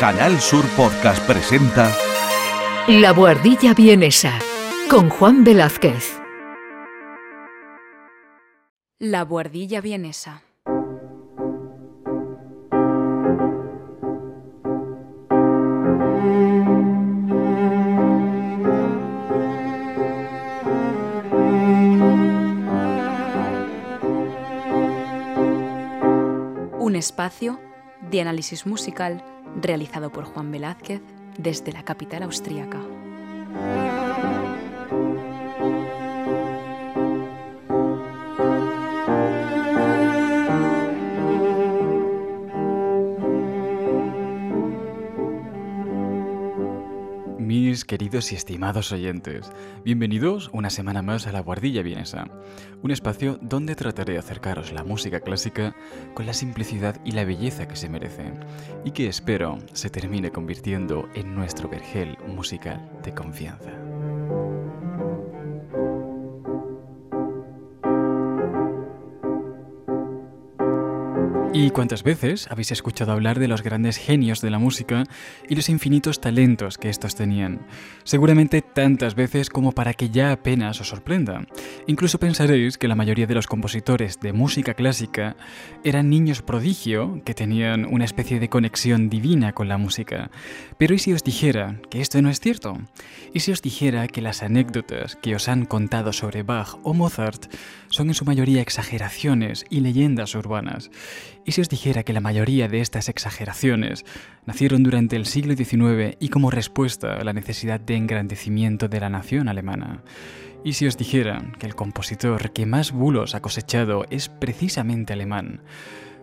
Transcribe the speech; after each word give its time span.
Canal 0.00 0.40
Sur 0.40 0.64
Podcast 0.78 1.22
presenta 1.26 1.94
La 2.88 3.12
Buhardilla 3.12 3.74
Vienesa 3.74 4.32
con 4.88 5.10
Juan 5.10 5.44
Velázquez. 5.44 6.18
La 8.98 9.26
Buhardilla 9.26 9.82
Vienesa. 9.82 10.42
Un 26.78 26.96
espacio 26.96 27.60
de 28.10 28.22
análisis 28.22 28.64
musical 28.64 29.22
realizado 29.56 30.10
por 30.10 30.24
Juan 30.24 30.50
Velázquez 30.50 31.00
desde 31.38 31.72
la 31.72 31.82
capital 31.82 32.22
austríaca. 32.22 32.80
Queridos 48.00 48.32
y 48.32 48.34
estimados 48.34 48.92
oyentes, 48.92 49.52
bienvenidos 49.84 50.48
una 50.54 50.70
semana 50.70 51.02
más 51.02 51.26
a 51.26 51.32
la 51.32 51.40
Guardilla 51.40 51.82
Vienesa, 51.82 52.30
un 52.80 52.92
espacio 52.92 53.38
donde 53.42 53.76
trataré 53.76 54.14
de 54.14 54.18
acercaros 54.18 54.72
la 54.72 54.84
música 54.84 55.20
clásica 55.20 55.76
con 56.14 56.24
la 56.24 56.32
simplicidad 56.32 56.98
y 57.04 57.12
la 57.12 57.26
belleza 57.26 57.68
que 57.68 57.76
se 57.76 57.90
merece, 57.90 58.32
y 58.86 58.92
que 58.92 59.06
espero 59.06 59.58
se 59.74 59.90
termine 59.90 60.30
convirtiendo 60.30 61.10
en 61.14 61.34
nuestro 61.34 61.68
vergel 61.68 62.16
musical 62.26 62.90
de 63.04 63.12
confianza. 63.12 63.89
¿Y 71.52 71.70
cuántas 71.70 72.04
veces 72.04 72.46
habéis 72.48 72.70
escuchado 72.70 73.10
hablar 73.10 73.40
de 73.40 73.48
los 73.48 73.64
grandes 73.64 73.96
genios 73.96 74.40
de 74.40 74.50
la 74.50 74.60
música 74.60 75.02
y 75.48 75.56
los 75.56 75.68
infinitos 75.68 76.20
talentos 76.20 76.78
que 76.78 76.88
estos 76.88 77.16
tenían? 77.16 77.66
Seguramente 78.04 78.62
tantas 78.62 79.16
veces 79.16 79.50
como 79.50 79.72
para 79.72 79.94
que 79.94 80.10
ya 80.10 80.30
apenas 80.30 80.80
os 80.80 80.88
sorprenda. 80.88 81.44
Incluso 81.88 82.20
pensaréis 82.20 82.78
que 82.78 82.86
la 82.86 82.94
mayoría 82.94 83.26
de 83.26 83.34
los 83.34 83.48
compositores 83.48 84.20
de 84.20 84.32
música 84.32 84.74
clásica 84.74 85.34
eran 85.82 86.08
niños 86.08 86.40
prodigio 86.40 87.20
que 87.24 87.34
tenían 87.34 87.84
una 87.84 88.04
especie 88.04 88.38
de 88.38 88.48
conexión 88.48 89.10
divina 89.10 89.52
con 89.52 89.66
la 89.66 89.76
música. 89.76 90.30
Pero 90.78 90.94
¿y 90.94 91.00
si 91.00 91.12
os 91.12 91.24
dijera 91.24 91.80
que 91.90 92.00
esto 92.00 92.22
no 92.22 92.30
es 92.30 92.38
cierto? 92.38 92.78
¿Y 93.34 93.40
si 93.40 93.50
os 93.50 93.60
dijera 93.60 94.06
que 94.06 94.22
las 94.22 94.44
anécdotas 94.44 95.16
que 95.16 95.34
os 95.34 95.48
han 95.48 95.66
contado 95.66 96.12
sobre 96.12 96.44
Bach 96.44 96.76
o 96.84 96.94
Mozart 96.94 97.52
son 97.88 98.06
en 98.06 98.14
su 98.14 98.24
mayoría 98.24 98.62
exageraciones 98.62 99.64
y 99.68 99.80
leyendas 99.80 100.36
urbanas? 100.36 100.92
¿Y 101.44 101.52
si 101.52 101.60
os 101.60 101.68
dijera 101.68 102.02
que 102.02 102.12
la 102.12 102.20
mayoría 102.20 102.68
de 102.68 102.80
estas 102.80 103.08
exageraciones 103.08 104.04
nacieron 104.46 104.82
durante 104.82 105.16
el 105.16 105.26
siglo 105.26 105.54
XIX 105.54 106.16
y 106.20 106.28
como 106.28 106.50
respuesta 106.50 107.14
a 107.14 107.24
la 107.24 107.32
necesidad 107.32 107.80
de 107.80 107.96
engrandecimiento 107.96 108.88
de 108.88 109.00
la 109.00 109.08
nación 109.08 109.48
alemana? 109.48 110.02
¿Y 110.64 110.74
si 110.74 110.86
os 110.86 110.98
dijera 110.98 111.42
que 111.58 111.66
el 111.66 111.74
compositor 111.74 112.52
que 112.52 112.66
más 112.66 112.92
bulos 112.92 113.34
ha 113.34 113.40
cosechado 113.40 114.04
es 114.10 114.28
precisamente 114.28 115.14
alemán? 115.14 115.62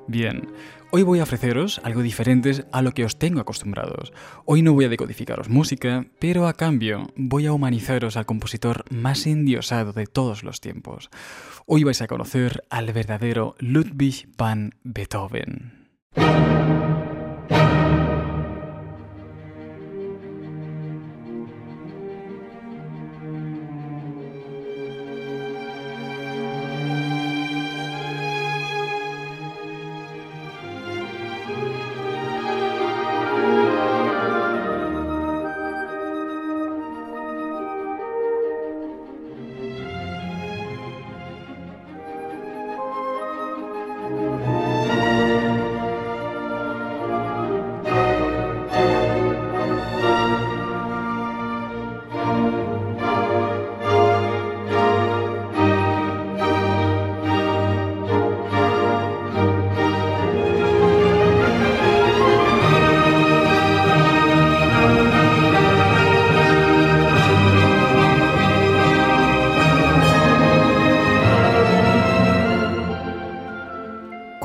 Bien, 0.08 0.48
hoy 0.92 1.04
voy 1.04 1.20
a 1.20 1.24
ofreceros 1.24 1.82
algo 1.84 2.02
diferente 2.02 2.66
a 2.72 2.82
lo 2.82 2.94
que 2.94 3.04
os 3.04 3.20
tengo 3.20 3.42
acostumbrados. 3.42 4.14
Hoy 4.46 4.62
no 4.62 4.74
voy 4.74 4.86
a 4.86 4.90
decodificaros 4.90 5.50
música, 5.50 6.06
pero 6.20 6.48
a 6.48 6.54
cambio 6.54 7.08
voy 7.18 7.46
a 7.46 7.52
humanizaros 7.52 8.16
al 8.16 8.26
compositor 8.26 8.86
más 8.90 9.28
endiosado 9.28 9.92
de 9.92 10.08
todos 10.08 10.44
los 10.44 10.62
tiempos. 10.62 11.10
Hoy 11.66 11.84
vais 11.84 12.02
a 12.02 12.08
conocer 12.08 12.64
al 12.70 12.94
verdadero 12.94 13.56
Ludwig 13.60 14.30
van 14.38 14.76
Beethoven. 14.84 15.90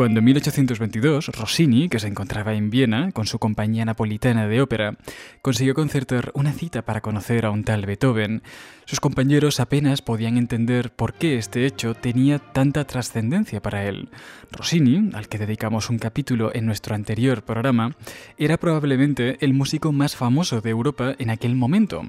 Cuando 0.02 0.18
en 0.18 0.24
1822 0.24 1.28
Rossini, 1.28 1.88
que 1.88 2.00
se 2.00 2.08
encontraba 2.08 2.54
en 2.54 2.70
Viena 2.70 3.12
con 3.12 3.28
su 3.28 3.38
compañía 3.38 3.84
napolitana 3.84 4.48
de 4.48 4.60
ópera, 4.60 4.96
consiguió 5.42 5.74
concertar 5.74 6.32
una 6.34 6.52
cita 6.52 6.82
para 6.82 7.00
conocer 7.00 7.46
a 7.46 7.52
un 7.52 7.62
tal 7.62 7.86
Beethoven, 7.86 8.42
sus 8.84 8.98
compañeros 8.98 9.60
apenas 9.60 10.02
podían 10.02 10.38
entender 10.38 10.90
por 10.90 11.14
qué 11.14 11.38
este 11.38 11.66
hecho 11.66 11.94
tenía 11.94 12.40
tanta 12.40 12.84
trascendencia 12.84 13.62
para 13.62 13.84
él. 13.84 14.08
Rossini, 14.50 15.10
al 15.14 15.28
que 15.28 15.38
dedicamos 15.38 15.88
un 15.88 16.00
capítulo 16.00 16.50
en 16.52 16.66
nuestro 16.66 16.96
anterior 16.96 17.44
programa, 17.44 17.94
era 18.38 18.56
probablemente 18.56 19.36
el 19.40 19.54
músico 19.54 19.92
más 19.92 20.16
famoso 20.16 20.60
de 20.60 20.70
Europa 20.70 21.14
en 21.16 21.30
aquel 21.30 21.54
momento. 21.54 22.02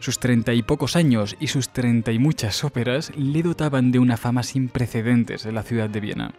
Sus 0.00 0.20
treinta 0.20 0.54
y 0.54 0.62
pocos 0.62 0.94
años 0.94 1.36
y 1.40 1.48
sus 1.48 1.70
treinta 1.70 2.12
y 2.12 2.18
muchas 2.18 2.62
óperas 2.62 3.12
le 3.16 3.42
dotaban 3.42 3.90
de 3.90 3.98
una 3.98 4.16
fama 4.16 4.42
sin 4.44 4.68
precedentes 4.68 5.44
en 5.44 5.54
la 5.54 5.64
ciudad 5.64 5.90
de 5.90 6.00
Viena. 6.00 6.32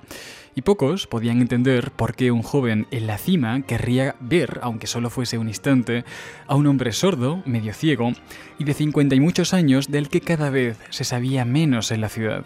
Y 0.55 0.61
pocos 0.61 1.07
podían 1.07 1.41
entender 1.41 1.91
por 1.91 2.15
qué 2.15 2.31
un 2.31 2.41
joven 2.41 2.87
en 2.91 3.05
la 3.05 3.17
cima 3.17 3.61
querría 3.61 4.15
ver, 4.19 4.59
aunque 4.63 4.87
solo 4.87 5.09
fuese 5.09 5.37
un 5.37 5.49
instante, 5.49 6.05
a 6.47 6.55
un 6.55 6.67
hombre 6.67 6.91
sordo, 6.93 7.43
medio 7.45 7.73
ciego, 7.73 8.13
y 8.57 8.63
de 8.63 8.73
cincuenta 8.73 9.15
y 9.15 9.19
muchos 9.19 9.53
años 9.53 9.89
del 9.89 10.09
que 10.09 10.21
cada 10.21 10.49
vez 10.49 10.77
se 10.89 11.03
sabía 11.03 11.45
menos 11.45 11.91
en 11.91 12.01
la 12.01 12.09
ciudad. 12.09 12.45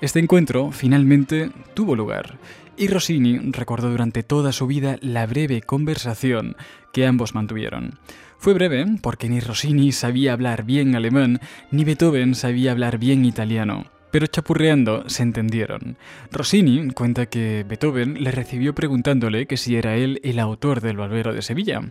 Este 0.00 0.18
encuentro 0.20 0.70
finalmente 0.70 1.50
tuvo 1.74 1.96
lugar, 1.96 2.38
y 2.76 2.88
Rossini 2.88 3.38
recordó 3.52 3.90
durante 3.90 4.22
toda 4.22 4.52
su 4.52 4.66
vida 4.66 4.96
la 5.00 5.26
breve 5.26 5.62
conversación 5.62 6.56
que 6.92 7.06
ambos 7.06 7.34
mantuvieron. 7.34 7.98
Fue 8.42 8.54
breve 8.54 8.84
porque 9.00 9.28
ni 9.28 9.38
Rossini 9.38 9.92
sabía 9.92 10.32
hablar 10.32 10.64
bien 10.64 10.96
alemán, 10.96 11.38
ni 11.70 11.84
Beethoven 11.84 12.34
sabía 12.34 12.72
hablar 12.72 12.98
bien 12.98 13.24
italiano. 13.24 13.84
Pero 14.10 14.26
chapurreando 14.26 15.08
se 15.08 15.22
entendieron. 15.22 15.96
Rossini 16.32 16.90
cuenta 16.90 17.26
que 17.26 17.64
Beethoven 17.68 18.24
le 18.24 18.32
recibió 18.32 18.74
preguntándole 18.74 19.46
que 19.46 19.56
si 19.56 19.76
era 19.76 19.94
él 19.94 20.20
el 20.24 20.40
autor 20.40 20.80
del 20.80 20.96
Barbero 20.96 21.32
de 21.32 21.40
Sevilla, 21.40 21.82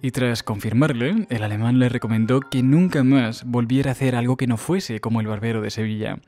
y 0.00 0.10
tras 0.10 0.42
confirmarle, 0.42 1.26
el 1.28 1.42
alemán 1.42 1.78
le 1.78 1.90
recomendó 1.90 2.40
que 2.40 2.62
nunca 2.62 3.04
más 3.04 3.44
volviera 3.44 3.90
a 3.90 3.92
hacer 3.92 4.16
algo 4.16 4.38
que 4.38 4.46
no 4.46 4.56
fuese 4.56 5.00
como 5.00 5.20
el 5.20 5.26
Barbero 5.26 5.60
de 5.60 5.70
Sevilla. 5.70 6.20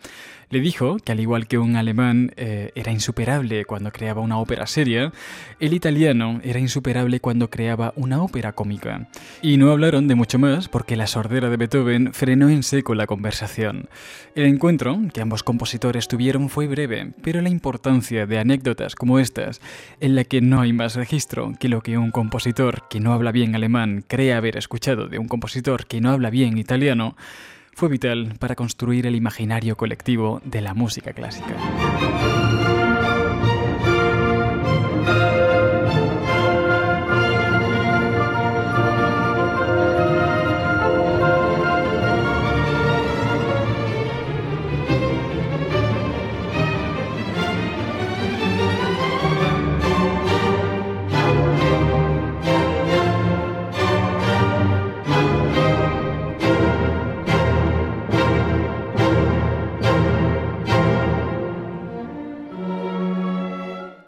Le 0.51 0.59
dijo 0.61 0.97
que 0.97 1.13
al 1.13 1.21
igual 1.21 1.47
que 1.47 1.59
un 1.59 1.77
alemán 1.77 2.33
eh, 2.37 2.73
era 2.75 2.91
insuperable 2.91 3.65
cuando 3.65 3.93
creaba 3.93 4.21
una 4.21 4.37
ópera 4.41 4.67
seria, 4.67 5.13
el 5.61 5.75
italiano 5.75 6.41
era 6.43 6.59
insuperable 6.59 7.21
cuando 7.21 7.49
creaba 7.49 7.93
una 7.95 8.21
ópera 8.21 8.53
cómica. 8.53 9.09
Y 9.43 9.59
no 9.59 9.71
hablaron 9.71 10.09
de 10.09 10.17
mucho 10.17 10.41
más 10.41 10.69
porque 10.69 10.97
la 10.97 11.07
sordera 11.07 11.51
de 11.51 11.57
Beethoven 11.57 12.13
frenó 12.13 12.49
en 12.49 12.65
seco 12.65 12.97
la 12.97 13.07
conversación. 13.07 13.89
El 14.35 14.47
encuentro 14.47 14.99
que 15.15 15.21
ambos 15.21 15.45
compositores 15.45 16.09
tuvieron 16.09 16.49
fue 16.49 16.67
breve, 16.67 17.13
pero 17.23 17.41
la 17.43 17.49
importancia 17.49 18.27
de 18.27 18.41
anécdotas 18.41 18.97
como 18.97 19.21
estas, 19.21 19.61
en 20.01 20.17
la 20.17 20.25
que 20.25 20.41
no 20.41 20.61
hay 20.61 20.73
más 20.73 20.97
registro 20.97 21.53
que 21.61 21.69
lo 21.69 21.81
que 21.81 21.97
un 21.97 22.11
compositor 22.11 22.89
que 22.91 22.99
no 22.99 23.13
habla 23.13 23.31
bien 23.31 23.55
alemán 23.55 24.03
cree 24.05 24.33
haber 24.33 24.57
escuchado 24.57 25.07
de 25.07 25.21
un 25.21 25.29
compositor 25.29 25.87
que 25.87 26.01
no 26.01 26.11
habla 26.11 26.29
bien 26.29 26.59
italiano, 26.59 27.15
fue 27.81 27.89
vital 27.89 28.35
para 28.39 28.57
construir 28.57 29.07
el 29.07 29.17
imaginario 29.17 29.75
colectivo 29.75 30.43
de 30.45 30.61
la 30.61 30.75
música 30.75 31.15
clásica. 31.15 31.57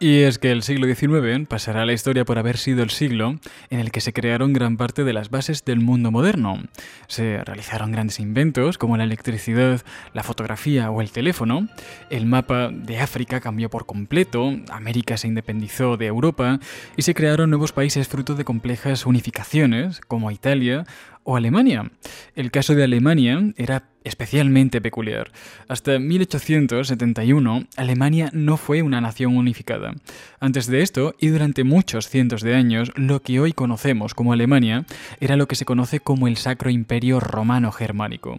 Es 0.03 0.37
que 0.37 0.51
el 0.51 0.63
siglo 0.63 0.93
XIX 0.93 1.47
pasará 1.47 1.83
a 1.83 1.85
la 1.85 1.93
historia 1.93 2.25
por 2.25 2.37
haber 2.37 2.57
sido 2.57 2.83
el 2.83 2.89
siglo 2.89 3.39
en 3.69 3.79
el 3.79 3.89
que 3.89 4.01
se 4.01 4.11
crearon 4.11 4.51
gran 4.51 4.75
parte 4.75 5.05
de 5.05 5.13
las 5.13 5.29
bases 5.29 5.63
del 5.63 5.79
mundo 5.79 6.11
moderno. 6.11 6.61
Se 7.07 7.41
realizaron 7.41 7.93
grandes 7.93 8.19
inventos 8.19 8.77
como 8.77 8.97
la 8.97 9.05
electricidad, 9.05 9.81
la 10.13 10.23
fotografía 10.23 10.91
o 10.91 10.99
el 10.99 11.11
teléfono, 11.11 11.69
el 12.09 12.25
mapa 12.25 12.69
de 12.69 12.99
África 12.99 13.39
cambió 13.39 13.69
por 13.69 13.85
completo, 13.85 14.53
América 14.71 15.15
se 15.15 15.29
independizó 15.29 15.95
de 15.95 16.07
Europa 16.07 16.59
y 16.97 17.03
se 17.03 17.13
crearon 17.13 17.49
nuevos 17.49 17.71
países 17.71 18.09
fruto 18.09 18.35
de 18.35 18.43
complejas 18.43 19.05
unificaciones 19.05 20.01
como 20.01 20.31
Italia 20.31 20.83
o 21.23 21.37
Alemania. 21.37 21.89
El 22.35 22.51
caso 22.51 22.75
de 22.75 22.83
Alemania 22.83 23.53
era 23.55 23.92
especialmente 24.03 24.81
peculiar. 24.81 25.31
Hasta 25.67 25.99
1871, 25.99 27.67
Alemania 27.75 28.29
no 28.33 28.57
fue 28.57 28.81
una 28.81 29.01
nación 29.01 29.37
unificada. 29.37 29.93
Antes 30.39 30.67
de 30.67 30.81
esto, 30.81 31.15
y 31.19 31.27
durante 31.27 31.63
muchos 31.63 32.09
cientos 32.09 32.41
de 32.41 32.55
años, 32.55 32.91
lo 32.95 33.21
que 33.21 33.39
hoy 33.39 33.53
conocemos 33.53 34.13
como 34.13 34.33
Alemania 34.33 34.85
era 35.19 35.35
lo 35.35 35.47
que 35.47 35.55
se 35.55 35.65
conoce 35.65 35.99
como 35.99 36.27
el 36.27 36.37
Sacro 36.37 36.69
Imperio 36.69 37.19
Romano 37.19 37.71
Germánico. 37.71 38.37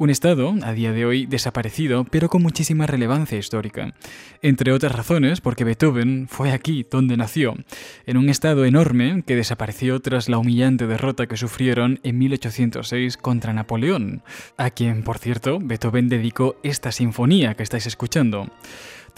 Un 0.00 0.10
estado, 0.10 0.54
a 0.62 0.72
día 0.74 0.92
de 0.92 1.04
hoy, 1.04 1.26
desaparecido, 1.26 2.04
pero 2.04 2.28
con 2.28 2.40
muchísima 2.40 2.86
relevancia 2.86 3.36
histórica. 3.36 3.94
Entre 4.42 4.70
otras 4.70 4.92
razones, 4.92 5.40
porque 5.40 5.64
Beethoven 5.64 6.28
fue 6.28 6.52
aquí 6.52 6.86
donde 6.88 7.16
nació, 7.16 7.56
en 8.06 8.16
un 8.16 8.28
estado 8.28 8.64
enorme 8.64 9.24
que 9.26 9.34
desapareció 9.34 9.98
tras 9.98 10.28
la 10.28 10.38
humillante 10.38 10.86
derrota 10.86 11.26
que 11.26 11.36
sufrieron 11.36 11.98
en 12.04 12.16
1806 12.16 13.16
contra 13.16 13.52
Napoleón, 13.52 14.22
a 14.56 14.70
quien, 14.70 15.02
por 15.02 15.18
cierto, 15.18 15.58
Beethoven 15.60 16.08
dedicó 16.08 16.54
esta 16.62 16.92
sinfonía 16.92 17.54
que 17.54 17.64
estáis 17.64 17.86
escuchando. 17.88 18.52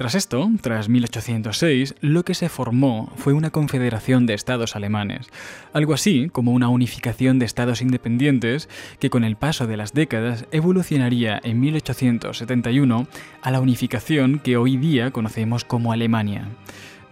Tras 0.00 0.14
esto, 0.14 0.50
tras 0.62 0.88
1806, 0.88 1.94
lo 2.00 2.24
que 2.24 2.32
se 2.32 2.48
formó 2.48 3.12
fue 3.16 3.34
una 3.34 3.50
confederación 3.50 4.24
de 4.24 4.32
estados 4.32 4.74
alemanes, 4.74 5.26
algo 5.74 5.92
así 5.92 6.30
como 6.30 6.52
una 6.52 6.70
unificación 6.70 7.38
de 7.38 7.44
estados 7.44 7.82
independientes 7.82 8.70
que 8.98 9.10
con 9.10 9.24
el 9.24 9.36
paso 9.36 9.66
de 9.66 9.76
las 9.76 9.92
décadas 9.92 10.46
evolucionaría 10.52 11.38
en 11.44 11.60
1871 11.60 13.06
a 13.42 13.50
la 13.50 13.60
unificación 13.60 14.38
que 14.38 14.56
hoy 14.56 14.78
día 14.78 15.10
conocemos 15.10 15.66
como 15.66 15.92
Alemania. 15.92 16.48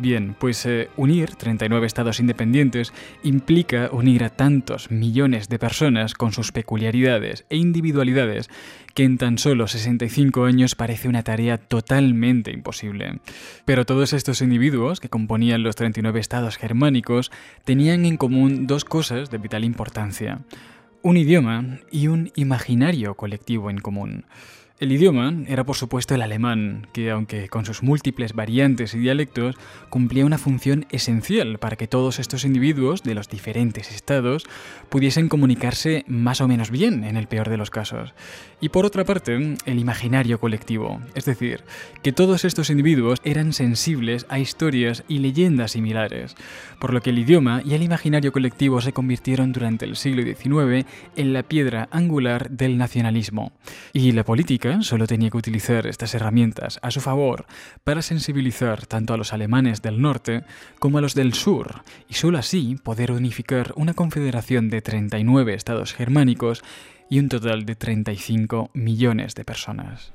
Bien, 0.00 0.36
pues 0.38 0.64
eh, 0.64 0.90
unir 0.96 1.34
39 1.34 1.84
estados 1.84 2.20
independientes 2.20 2.92
implica 3.24 3.90
unir 3.90 4.22
a 4.22 4.30
tantos 4.30 4.92
millones 4.92 5.48
de 5.48 5.58
personas 5.58 6.14
con 6.14 6.32
sus 6.32 6.52
peculiaridades 6.52 7.46
e 7.50 7.56
individualidades 7.56 8.48
que 8.94 9.02
en 9.02 9.18
tan 9.18 9.38
solo 9.38 9.66
65 9.66 10.44
años 10.44 10.76
parece 10.76 11.08
una 11.08 11.24
tarea 11.24 11.58
totalmente 11.58 12.52
imposible. 12.52 13.18
Pero 13.64 13.86
todos 13.86 14.12
estos 14.12 14.40
individuos 14.40 15.00
que 15.00 15.08
componían 15.08 15.64
los 15.64 15.74
39 15.74 16.20
estados 16.20 16.58
germánicos 16.58 17.32
tenían 17.64 18.04
en 18.04 18.18
común 18.18 18.68
dos 18.68 18.84
cosas 18.84 19.30
de 19.30 19.38
vital 19.38 19.64
importancia. 19.64 20.42
Un 21.02 21.16
idioma 21.16 21.80
y 21.90 22.06
un 22.06 22.30
imaginario 22.36 23.14
colectivo 23.14 23.68
en 23.68 23.78
común. 23.78 24.26
El 24.80 24.92
idioma 24.92 25.34
era 25.48 25.64
por 25.64 25.74
supuesto 25.74 26.14
el 26.14 26.22
alemán, 26.22 26.86
que 26.92 27.10
aunque 27.10 27.48
con 27.48 27.64
sus 27.64 27.82
múltiples 27.82 28.32
variantes 28.32 28.94
y 28.94 28.98
dialectos, 29.00 29.56
cumplía 29.90 30.24
una 30.24 30.38
función 30.38 30.86
esencial 30.90 31.58
para 31.58 31.74
que 31.74 31.88
todos 31.88 32.20
estos 32.20 32.44
individuos 32.44 33.02
de 33.02 33.16
los 33.16 33.28
diferentes 33.28 33.90
estados 33.90 34.44
pudiesen 34.88 35.28
comunicarse 35.28 36.04
más 36.06 36.40
o 36.40 36.46
menos 36.46 36.70
bien 36.70 37.02
en 37.02 37.16
el 37.16 37.26
peor 37.26 37.48
de 37.48 37.56
los 37.56 37.70
casos. 37.70 38.14
Y 38.60 38.68
por 38.68 38.86
otra 38.86 39.04
parte, 39.04 39.56
el 39.64 39.78
imaginario 39.80 40.38
colectivo, 40.38 41.00
es 41.16 41.24
decir, 41.24 41.64
que 42.04 42.12
todos 42.12 42.44
estos 42.44 42.70
individuos 42.70 43.18
eran 43.24 43.54
sensibles 43.54 44.26
a 44.28 44.38
historias 44.38 45.02
y 45.08 45.18
leyendas 45.18 45.72
similares, 45.72 46.36
por 46.80 46.94
lo 46.94 47.00
que 47.00 47.10
el 47.10 47.18
idioma 47.18 47.62
y 47.64 47.74
el 47.74 47.82
imaginario 47.82 48.30
colectivo 48.30 48.80
se 48.80 48.92
convirtieron 48.92 49.52
durante 49.52 49.86
el 49.86 49.96
siglo 49.96 50.22
XIX 50.22 50.86
en 51.16 51.32
la 51.32 51.42
piedra 51.42 51.88
angular 51.90 52.48
del 52.50 52.78
nacionalismo. 52.78 53.50
Y 53.92 54.12
la 54.12 54.24
política 54.24 54.67
solo 54.80 55.06
tenía 55.06 55.30
que 55.30 55.36
utilizar 55.36 55.86
estas 55.86 56.14
herramientas 56.14 56.78
a 56.82 56.90
su 56.90 57.00
favor 57.00 57.46
para 57.84 58.02
sensibilizar 58.02 58.86
tanto 58.86 59.14
a 59.14 59.16
los 59.16 59.32
alemanes 59.32 59.82
del 59.82 60.00
norte 60.00 60.44
como 60.78 60.98
a 60.98 61.00
los 61.00 61.14
del 61.14 61.34
sur, 61.34 61.82
y 62.08 62.14
solo 62.14 62.38
así 62.38 62.76
poder 62.82 63.12
unificar 63.12 63.72
una 63.76 63.94
confederación 63.94 64.70
de 64.70 64.82
39 64.82 65.54
estados 65.54 65.94
germánicos 65.94 66.62
y 67.10 67.18
un 67.18 67.28
total 67.28 67.64
de 67.64 67.74
35 67.74 68.70
millones 68.74 69.34
de 69.34 69.44
personas. 69.44 70.12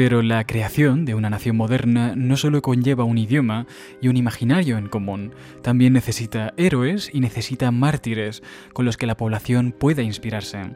Pero 0.00 0.22
la 0.22 0.46
creación 0.46 1.04
de 1.04 1.14
una 1.14 1.28
nación 1.28 1.58
moderna 1.58 2.14
no 2.16 2.38
solo 2.38 2.62
conlleva 2.62 3.04
un 3.04 3.18
idioma 3.18 3.66
y 4.00 4.08
un 4.08 4.16
imaginario 4.16 4.78
en 4.78 4.88
común, 4.88 5.34
también 5.60 5.92
necesita 5.92 6.54
héroes 6.56 7.10
y 7.12 7.20
necesita 7.20 7.70
mártires 7.70 8.42
con 8.72 8.86
los 8.86 8.96
que 8.96 9.06
la 9.06 9.18
población 9.18 9.72
pueda 9.78 10.00
inspirarse. 10.00 10.70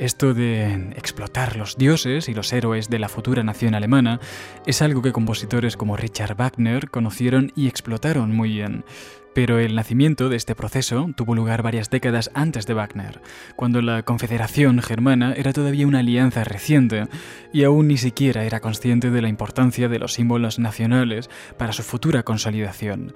Esto 0.00 0.32
de 0.32 0.94
explotar 0.96 1.56
los 1.56 1.76
dioses 1.76 2.30
y 2.30 2.34
los 2.34 2.54
héroes 2.54 2.88
de 2.88 2.98
la 2.98 3.10
futura 3.10 3.42
nación 3.42 3.74
alemana 3.74 4.18
es 4.64 4.80
algo 4.80 5.02
que 5.02 5.12
compositores 5.12 5.76
como 5.76 5.94
Richard 5.94 6.36
Wagner 6.36 6.88
conocieron 6.88 7.52
y 7.54 7.68
explotaron 7.68 8.34
muy 8.34 8.48
bien. 8.48 8.86
Pero 9.34 9.58
el 9.58 9.74
nacimiento 9.74 10.30
de 10.30 10.36
este 10.36 10.54
proceso 10.54 11.10
tuvo 11.16 11.34
lugar 11.34 11.60
varias 11.60 11.90
décadas 11.90 12.30
antes 12.32 12.64
de 12.64 12.72
Wagner, 12.72 13.20
cuando 13.56 13.82
la 13.82 14.02
Confederación 14.02 14.80
Germana 14.80 15.34
era 15.34 15.52
todavía 15.52 15.86
una 15.86 15.98
alianza 15.98 16.44
reciente 16.44 17.06
y 17.52 17.64
aún 17.64 17.88
ni 17.88 17.98
siquiera 17.98 18.44
era 18.44 18.60
consciente 18.60 19.10
de 19.10 19.20
la 19.20 19.28
importancia 19.28 19.90
de 19.90 19.98
los 19.98 20.14
símbolos 20.14 20.58
nacionales 20.58 21.28
para 21.58 21.74
su 21.74 21.82
futura 21.82 22.22
consolidación. 22.22 23.12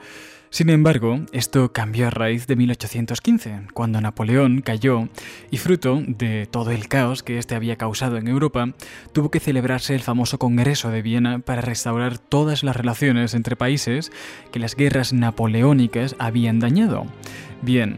Sin 0.54 0.70
embargo, 0.70 1.18
esto 1.32 1.72
cambió 1.72 2.06
a 2.06 2.10
raíz 2.10 2.46
de 2.46 2.54
1815, 2.54 3.62
cuando 3.74 4.00
Napoleón 4.00 4.60
cayó 4.60 5.08
y 5.50 5.56
fruto 5.56 6.00
de 6.06 6.46
todo 6.46 6.70
el 6.70 6.86
caos 6.86 7.24
que 7.24 7.38
éste 7.38 7.56
había 7.56 7.74
causado 7.74 8.18
en 8.18 8.28
Europa, 8.28 8.72
tuvo 9.12 9.32
que 9.32 9.40
celebrarse 9.40 9.96
el 9.96 10.02
famoso 10.02 10.38
Congreso 10.38 10.92
de 10.92 11.02
Viena 11.02 11.40
para 11.40 11.60
restaurar 11.60 12.18
todas 12.18 12.62
las 12.62 12.76
relaciones 12.76 13.34
entre 13.34 13.56
países 13.56 14.12
que 14.52 14.60
las 14.60 14.76
guerras 14.76 15.12
napoleónicas 15.12 16.14
habían 16.20 16.60
dañado. 16.60 17.04
Bien, 17.60 17.96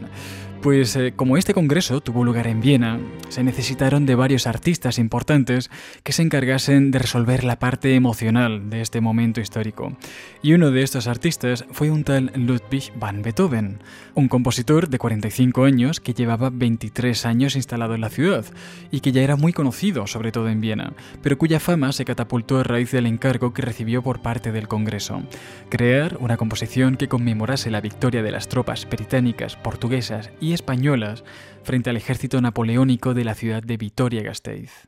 pues 0.61 0.95
eh, 0.95 1.13
como 1.15 1.37
este 1.37 1.53
congreso 1.53 2.01
tuvo 2.01 2.23
lugar 2.23 2.47
en 2.47 2.61
Viena, 2.61 2.99
se 3.29 3.43
necesitaron 3.43 4.05
de 4.05 4.15
varios 4.15 4.47
artistas 4.47 4.99
importantes 4.99 5.69
que 6.03 6.13
se 6.13 6.21
encargasen 6.21 6.91
de 6.91 6.99
resolver 6.99 7.43
la 7.43 7.59
parte 7.59 7.95
emocional 7.95 8.69
de 8.69 8.81
este 8.81 9.01
momento 9.01 9.41
histórico. 9.41 9.95
Y 10.41 10.53
uno 10.53 10.71
de 10.71 10.83
estos 10.83 11.07
artistas 11.07 11.65
fue 11.71 11.91
un 11.91 12.03
tal 12.03 12.31
Ludwig 12.35 12.91
van 12.99 13.21
Beethoven, 13.21 13.79
un 14.15 14.27
compositor 14.27 14.89
de 14.89 14.97
45 14.97 15.63
años 15.63 15.99
que 15.99 16.13
llevaba 16.13 16.49
23 16.49 17.25
años 17.25 17.55
instalado 17.55 17.95
en 17.95 18.01
la 18.01 18.09
ciudad 18.09 18.45
y 18.91 19.01
que 19.01 19.11
ya 19.11 19.21
era 19.21 19.35
muy 19.35 19.53
conocido, 19.53 20.07
sobre 20.07 20.31
todo 20.31 20.49
en 20.49 20.61
Viena, 20.61 20.93
pero 21.21 21.37
cuya 21.37 21.59
fama 21.59 21.91
se 21.91 22.05
catapultó 22.05 22.59
a 22.59 22.63
raíz 22.63 22.91
del 22.91 23.05
encargo 23.05 23.53
que 23.53 23.61
recibió 23.61 24.01
por 24.01 24.21
parte 24.21 24.51
del 24.51 24.67
Congreso. 24.67 25.21
Crear 25.69 26.17
una 26.19 26.37
composición 26.37 26.95
que 26.97 27.07
conmemorase 27.07 27.71
la 27.71 27.81
victoria 27.81 28.23
de 28.23 28.31
las 28.31 28.47
tropas 28.47 28.87
británicas, 28.89 29.55
portuguesas 29.55 30.31
y 30.39 30.46
españolas 30.53 31.23
frente 31.63 31.89
al 31.89 31.97
ejército 31.97 32.41
napoleónico 32.41 33.13
de 33.13 33.23
la 33.23 33.35
ciudad 33.35 33.63
de 33.63 33.77
Vitoria-Gasteiz. 33.77 34.87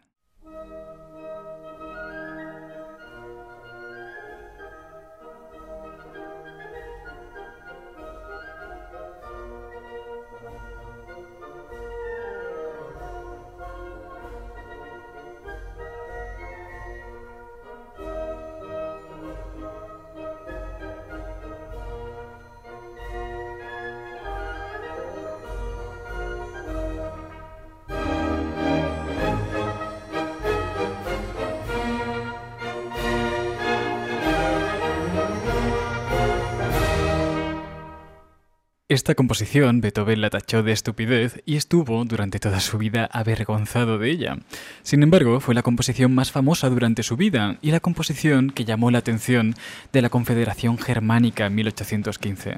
Esta 38.92 39.14
composición 39.14 39.82
Beethoven 39.82 40.20
la 40.20 40.32
tachó 40.32 40.64
de 40.64 40.72
estupidez 40.72 41.44
y 41.46 41.58
estuvo 41.58 42.04
durante 42.06 42.40
toda 42.40 42.60
su 42.60 42.80
vida 42.80 43.06
avergonzado 43.06 44.00
de 44.00 44.10
ella. 44.10 44.40
Sin 44.82 45.04
embargo, 45.04 45.40
fue 45.40 45.54
la 45.54 45.62
composición 45.62 46.16
más 46.16 46.32
famosa 46.32 46.72
durante 46.72 47.04
su 47.04 47.16
vida 47.16 47.58
y 47.62 47.70
la 47.70 47.82
composición 47.82 48.50
que 48.50 48.66
llamó 48.66 48.90
la 48.90 48.98
atención 48.98 49.54
de 49.94 50.02
la 50.02 50.10
Confederación 50.10 50.80
Germánica 50.80 51.46
en 51.46 51.54
1815. 51.54 52.56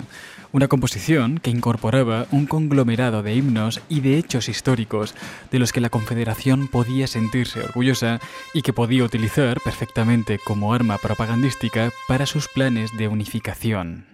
Una 0.53 0.69
composición 0.69 1.37
que 1.37 1.49
incorporaba 1.49 2.27
un 2.31 2.45
conglomerado 2.45 3.23
de 3.23 3.35
himnos 3.35 3.81
y 3.89 3.99
de 3.99 4.17
hechos 4.17 4.47
históricos 4.47 5.15
de 5.51 5.59
los 5.59 5.73
que 5.73 5.81
la 5.81 5.89
Confederación 5.89 6.69
podía 6.69 7.07
sentirse 7.07 7.59
orgullosa 7.59 8.21
y 8.53 8.61
que 8.61 8.71
podía 8.71 9.03
utilizar 9.03 9.59
perfectamente 9.59 10.39
como 10.39 10.73
arma 10.73 10.97
propagandística 10.97 11.91
para 12.07 12.25
sus 12.25 12.47
planes 12.47 12.89
de 12.97 13.09
unificación. 13.09 14.05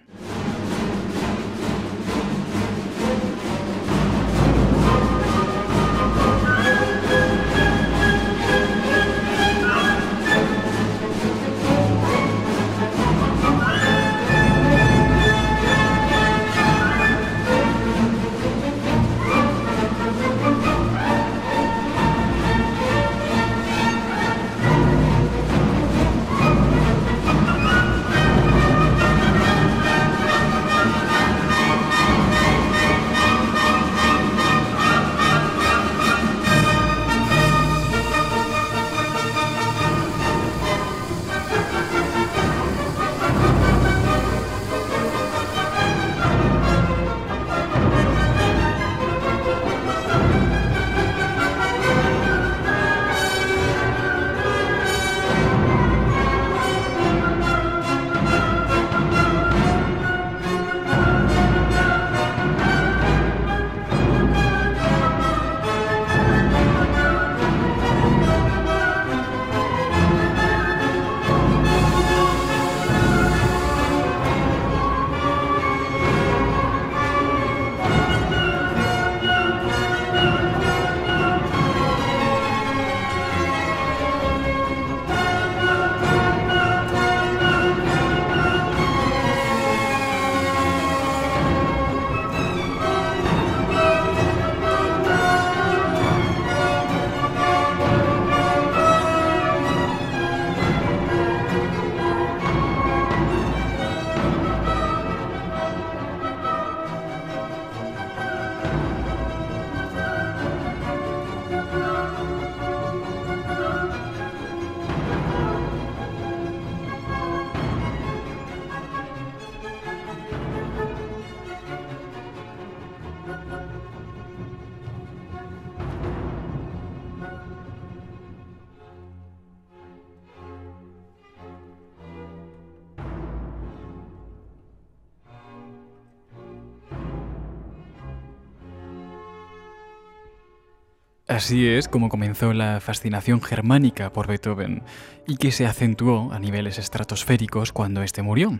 Así 141.38 141.68
es 141.68 141.86
como 141.86 142.08
comenzó 142.08 142.52
la 142.52 142.80
fascinación 142.80 143.40
germánica 143.40 144.12
por 144.12 144.26
Beethoven 144.26 144.82
y 145.28 145.36
que 145.36 145.52
se 145.52 145.66
acentuó 145.66 146.32
a 146.32 146.40
niveles 146.40 146.78
estratosféricos 146.78 147.70
cuando 147.70 148.02
éste 148.02 148.22
murió. 148.22 148.58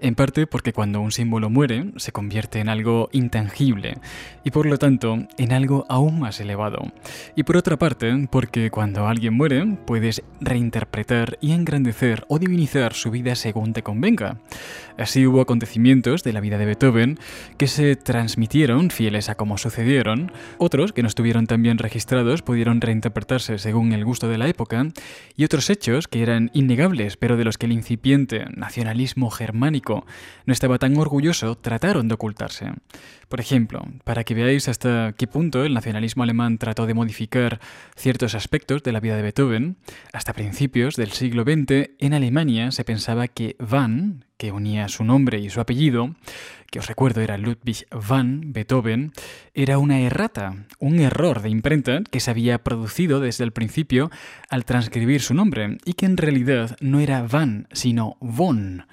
En 0.00 0.14
parte 0.14 0.46
porque 0.46 0.72
cuando 0.72 1.00
un 1.00 1.10
símbolo 1.10 1.50
muere 1.50 1.86
se 1.96 2.12
convierte 2.12 2.60
en 2.60 2.68
algo 2.68 3.08
intangible 3.10 3.96
y 4.44 4.52
por 4.52 4.66
lo 4.66 4.78
tanto 4.78 5.26
en 5.38 5.52
algo 5.52 5.86
aún 5.88 6.20
más 6.20 6.38
elevado. 6.38 6.92
Y 7.34 7.42
por 7.42 7.56
otra 7.56 7.78
parte 7.78 8.28
porque 8.30 8.70
cuando 8.70 9.08
alguien 9.08 9.34
muere 9.34 9.78
puedes 9.86 10.22
reinterpretar 10.40 11.36
y 11.40 11.50
engrandecer 11.50 12.26
o 12.28 12.38
divinizar 12.38 12.92
su 12.92 13.10
vida 13.10 13.34
según 13.34 13.72
te 13.72 13.82
convenga. 13.82 14.36
Así 14.98 15.26
hubo 15.26 15.40
acontecimientos 15.40 16.22
de 16.22 16.34
la 16.34 16.40
vida 16.40 16.58
de 16.58 16.66
Beethoven 16.66 17.18
que 17.56 17.66
se 17.66 17.96
transmitieron 17.96 18.90
fieles 18.90 19.30
a 19.30 19.34
cómo 19.34 19.58
sucedieron, 19.58 20.30
otros 20.58 20.92
que 20.92 21.02
no 21.02 21.08
estuvieron 21.08 21.46
tan 21.46 21.62
bien 21.62 21.78
registrados 21.78 22.19
pudieron 22.42 22.80
reinterpretarse 22.80 23.58
según 23.58 23.92
el 23.92 24.04
gusto 24.04 24.28
de 24.28 24.38
la 24.38 24.48
época, 24.48 24.86
y 25.36 25.44
otros 25.44 25.70
hechos 25.70 26.06
que 26.06 26.22
eran 26.22 26.50
innegables 26.54 27.16
pero 27.16 27.36
de 27.36 27.44
los 27.44 27.58
que 27.58 27.66
el 27.66 27.72
incipiente 27.72 28.44
nacionalismo 28.54 29.30
germánico 29.30 30.06
no 30.46 30.52
estaba 30.52 30.78
tan 30.78 30.96
orgulloso 30.96 31.56
trataron 31.56 32.08
de 32.08 32.14
ocultarse. 32.14 32.72
Por 33.28 33.40
ejemplo, 33.40 33.82
para 34.04 34.24
que 34.24 34.34
veáis 34.34 34.68
hasta 34.68 35.14
qué 35.16 35.26
punto 35.26 35.64
el 35.64 35.74
nacionalismo 35.74 36.22
alemán 36.22 36.58
trató 36.58 36.86
de 36.86 36.94
modificar 36.94 37.60
ciertos 37.96 38.34
aspectos 38.34 38.82
de 38.82 38.92
la 38.92 39.00
vida 39.00 39.16
de 39.16 39.22
Beethoven, 39.22 39.76
hasta 40.12 40.32
principios 40.32 40.96
del 40.96 41.12
siglo 41.12 41.44
XX 41.44 41.90
en 41.98 42.14
Alemania 42.14 42.70
se 42.70 42.84
pensaba 42.84 43.28
que 43.28 43.56
Van, 43.58 44.24
que 44.40 44.52
unía 44.52 44.88
su 44.88 45.04
nombre 45.04 45.38
y 45.38 45.50
su 45.50 45.60
apellido, 45.60 46.14
que 46.70 46.78
os 46.78 46.86
recuerdo 46.86 47.20
era 47.20 47.36
Ludwig 47.36 47.86
van 47.90 48.54
Beethoven, 48.54 49.12
era 49.52 49.76
una 49.76 50.00
errata, 50.00 50.64
un 50.78 50.98
error 50.98 51.42
de 51.42 51.50
imprenta 51.50 52.00
que 52.10 52.20
se 52.20 52.30
había 52.30 52.64
producido 52.64 53.20
desde 53.20 53.44
el 53.44 53.52
principio 53.52 54.10
al 54.48 54.64
transcribir 54.64 55.20
su 55.20 55.34
nombre 55.34 55.76
y 55.84 55.92
que 55.92 56.06
en 56.06 56.16
realidad 56.16 56.78
no 56.80 57.00
era 57.00 57.20
van, 57.20 57.68
sino 57.72 58.16
von. 58.20 58.86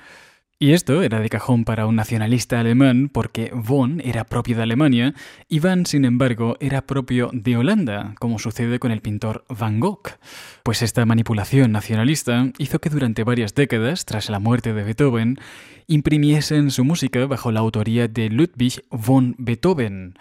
Y 0.59 0.71
esto 0.71 1.03
era 1.03 1.19
de 1.19 1.29
cajón 1.29 1.65
para 1.65 1.85
un 1.85 1.95
nacionalista 1.95 2.59
alemán 2.59 3.09
porque 3.13 3.51
von 3.53 4.01
era 4.03 4.23
propio 4.23 4.57
de 4.57 4.63
Alemania 4.63 5.13
y 5.47 5.59
van, 5.59 5.85
sin 5.85 6.03
embargo, 6.03 6.57
era 6.59 6.81
propio 6.81 7.29
de 7.31 7.57
Holanda, 7.57 8.15
como 8.17 8.39
sucede 8.39 8.79
con 8.79 8.91
el 8.91 9.01
pintor 9.01 9.45
Van 9.49 9.79
Gogh. 9.79 10.17
Pues 10.63 10.81
esta 10.81 11.05
manipulación 11.05 11.71
nacionalista 11.71 12.51
hizo 12.57 12.79
que 12.79 12.89
durante 12.89 13.23
varias 13.23 13.53
décadas, 13.53 14.05
tras 14.05 14.31
la 14.31 14.39
muerte 14.39 14.73
de 14.73 14.83
Beethoven, 14.83 15.37
imprimiesen 15.85 16.71
su 16.71 16.83
música 16.83 17.27
bajo 17.27 17.51
la 17.51 17.59
autoría 17.59 18.07
de 18.07 18.31
Ludwig 18.31 18.83
von 18.89 19.35
Beethoven. 19.37 20.15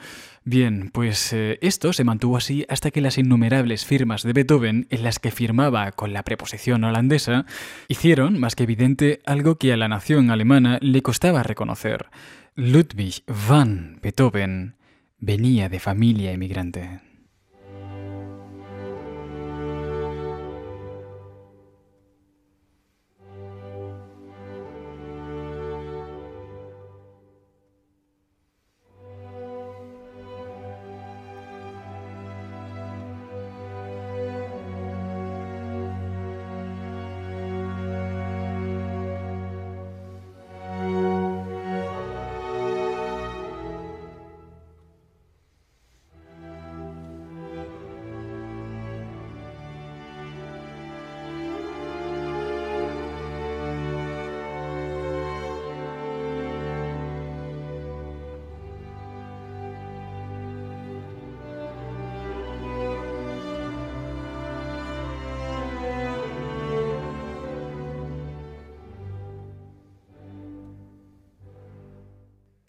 Bien, 0.48 0.90
pues 0.92 1.32
eh, 1.32 1.58
esto 1.60 1.92
se 1.92 2.04
mantuvo 2.04 2.36
así 2.36 2.64
hasta 2.68 2.92
que 2.92 3.00
las 3.00 3.18
innumerables 3.18 3.84
firmas 3.84 4.22
de 4.22 4.32
Beethoven, 4.32 4.86
en 4.90 5.02
las 5.02 5.18
que 5.18 5.32
firmaba 5.32 5.90
con 5.90 6.12
la 6.12 6.22
preposición 6.22 6.84
holandesa, 6.84 7.46
hicieron, 7.88 8.38
más 8.38 8.54
que 8.54 8.62
evidente, 8.62 9.18
algo 9.26 9.56
que 9.56 9.72
a 9.72 9.76
la 9.76 9.88
nación 9.88 10.30
alemana 10.30 10.78
le 10.80 11.02
costaba 11.02 11.42
reconocer. 11.42 12.06
Ludwig 12.54 13.24
van 13.48 13.98
Beethoven 14.00 14.76
venía 15.18 15.68
de 15.68 15.80
familia 15.80 16.30
emigrante. 16.30 17.00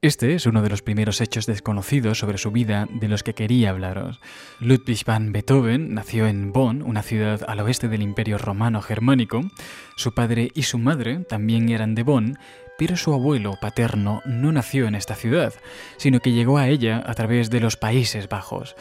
Este 0.07 0.35
es 0.35 0.45
uno 0.45 0.61
de 0.61 0.69
los 0.69 0.81
primeros 0.81 1.19
hechos 1.19 1.47
desconocidos 1.47 2.17
sobre 2.17 2.37
su 2.37 2.49
vida 2.49 2.87
de 2.89 3.09
los 3.09 3.23
que 3.23 3.33
quería 3.33 3.71
hablaros. 3.71 4.21
Ludwig 4.61 5.03
van 5.05 5.33
Beethoven 5.33 5.93
nació 5.93 6.27
en 6.27 6.53
Bonn, 6.53 6.81
una 6.81 7.03
ciudad 7.03 7.41
al 7.45 7.59
oeste 7.59 7.89
del 7.89 8.01
Imperio 8.01 8.37
Romano 8.37 8.81
Germánico. 8.81 9.41
Su 9.97 10.13
padre 10.13 10.49
y 10.55 10.63
su 10.63 10.77
madre 10.77 11.25
también 11.27 11.67
eran 11.67 11.93
de 11.93 12.03
Bonn, 12.03 12.39
pero 12.77 12.95
su 12.95 13.13
abuelo 13.13 13.57
paterno 13.59 14.21
no 14.23 14.53
nació 14.53 14.87
en 14.87 14.95
esta 14.95 15.13
ciudad, 15.13 15.53
sino 15.97 16.21
que 16.21 16.31
llegó 16.31 16.57
a 16.57 16.69
ella 16.69 17.03
a 17.05 17.13
través 17.13 17.49
de 17.49 17.59
los 17.59 17.75
Países 17.75 18.29
Bajos. 18.29 18.77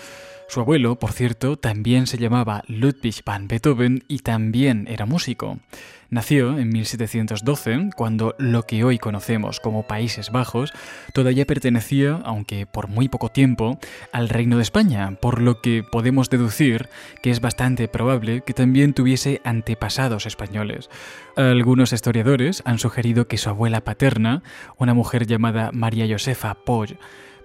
Su 0.48 0.60
abuelo, 0.60 0.96
por 0.96 1.12
cierto, 1.12 1.56
también 1.56 2.06
se 2.06 2.18
llamaba 2.18 2.62
Ludwig 2.68 3.22
van 3.24 3.48
Beethoven 3.48 4.04
y 4.06 4.20
también 4.20 4.86
era 4.88 5.04
músico. 5.04 5.58
Nació 6.08 6.56
en 6.56 6.68
1712, 6.68 7.90
cuando 7.96 8.36
lo 8.38 8.62
que 8.62 8.84
hoy 8.84 8.98
conocemos 8.98 9.58
como 9.58 9.88
Países 9.88 10.30
Bajos 10.30 10.72
todavía 11.12 11.46
pertenecía, 11.46 12.20
aunque 12.24 12.64
por 12.64 12.86
muy 12.86 13.08
poco 13.08 13.30
tiempo, 13.30 13.80
al 14.12 14.28
Reino 14.28 14.56
de 14.56 14.62
España, 14.62 15.18
por 15.20 15.42
lo 15.42 15.60
que 15.60 15.82
podemos 15.82 16.30
deducir 16.30 16.88
que 17.22 17.32
es 17.32 17.40
bastante 17.40 17.88
probable 17.88 18.42
que 18.46 18.54
también 18.54 18.94
tuviese 18.94 19.40
antepasados 19.42 20.26
españoles. 20.26 20.90
Algunos 21.34 21.92
historiadores 21.92 22.62
han 22.64 22.78
sugerido 22.78 23.26
que 23.26 23.36
su 23.36 23.50
abuela 23.50 23.82
paterna, 23.82 24.44
una 24.78 24.94
mujer 24.94 25.26
llamada 25.26 25.70
María 25.72 26.06
Josefa 26.08 26.54
Poll, 26.54 26.98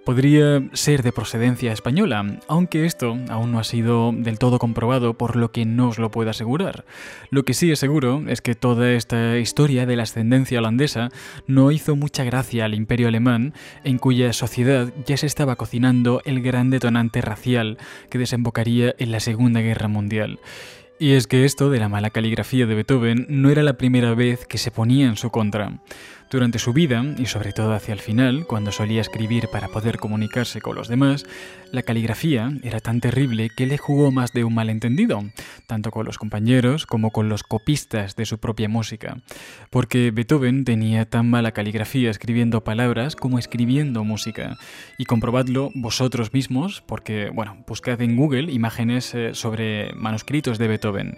podría 0.06 0.62
ser 0.74 1.04
de 1.04 1.12
procedencia 1.12 1.72
española, 1.72 2.40
aunque 2.48 2.86
esto 2.86 3.18
aún 3.30 3.52
no 3.52 3.60
ha 3.60 3.64
sido 3.64 4.12
del 4.14 4.40
todo 4.40 4.60
comprobado 4.60 5.14
por 5.14 5.36
lo 5.36 5.52
que 5.52 5.66
no 5.66 5.90
os 5.90 6.00
lo 6.00 6.12
puedo 6.12 6.30
asegurar. 6.30 6.86
Lo 7.30 7.44
que 7.44 7.54
sí 7.54 7.72
es 7.72 7.80
seguro 7.80 8.24
es 8.28 8.42
que 8.42 8.56
toda 8.56 8.92
esta 8.92 9.38
historia 9.38 9.86
de 9.86 9.96
la 9.96 10.04
ascendencia 10.04 10.60
holandesa 10.60 11.10
no 11.48 11.72
hizo 11.72 11.96
mucha 11.96 12.24
gracia 12.24 12.66
al 12.66 12.74
imperio 12.74 13.08
alemán, 13.08 13.54
en 13.84 13.98
cuya 13.98 14.34
sociedad 14.34 14.92
ya 15.06 15.18
se 15.18 15.28
estaba 15.28 15.56
cocinando 15.56 16.22
el 16.26 16.42
gran 16.42 16.70
detonante 16.70 17.22
racial 17.22 17.78
que 18.10 18.18
desembocaría 18.18 18.96
en 18.98 19.12
la 19.12 19.20
Segunda 19.20 19.62
Guerra 19.62 19.88
Mundial. 19.88 20.40
Y 21.02 21.14
es 21.14 21.26
que 21.26 21.46
esto 21.46 21.72
de 21.72 21.80
la 21.80 21.90
mala 21.90 22.12
caligrafía 22.12 22.68
de 22.68 22.76
Beethoven 22.76 23.26
no 23.28 23.50
era 23.50 23.64
la 23.64 23.74
primera 23.74 24.14
vez 24.14 24.46
que 24.46 24.60
se 24.60 24.70
ponía 24.70 25.08
en 25.08 25.18
su 25.18 25.32
contra. 25.32 25.80
Durante 26.32 26.60
su 26.60 26.72
vida, 26.72 27.04
y 27.18 27.26
sobre 27.26 27.52
todo 27.52 27.74
hacia 27.74 27.94
el 27.94 28.00
final, 28.00 28.46
cuando 28.48 28.72
solía 28.72 29.02
escribir 29.02 29.50
para 29.52 29.68
poder 29.68 29.98
comunicarse 29.98 30.62
con 30.62 30.78
los 30.78 30.88
demás, 30.88 31.26
la 31.74 31.84
caligrafía 31.84 32.54
era 32.64 32.80
tan 32.80 33.02
terrible 33.02 33.50
que 33.50 33.66
le 33.66 33.78
jugó 33.78 34.12
más 34.12 34.32
de 34.32 34.46
un 34.46 34.56
malentendido, 34.56 35.26
tanto 35.68 35.92
con 35.92 36.06
los 36.06 36.18
compañeros 36.18 36.86
como 36.86 37.12
con 37.12 37.28
los 37.28 37.44
copistas 37.44 38.16
de 38.16 38.26
su 38.26 38.38
propia 38.38 38.70
música. 38.70 39.18
Porque 39.70 40.12
Beethoven 40.12 40.64
tenía 40.64 41.04
tan 41.04 41.30
mala 41.30 41.52
caligrafía 41.52 42.10
escribiendo 42.10 42.64
palabras 42.64 43.18
como 43.18 43.38
escribiendo 43.38 44.06
música. 44.06 44.58
Y 44.98 45.04
comprobadlo 45.04 45.70
vosotros 45.76 46.32
mismos, 46.32 46.82
porque, 46.88 47.30
bueno, 47.30 47.62
buscad 47.68 48.02
en 48.02 48.16
Google 48.16 48.54
imágenes 48.54 49.14
eh, 49.16 49.32
sobre 49.34 49.92
manuscritos 49.96 50.58
de 50.58 50.68
Beethoven. 50.70 51.18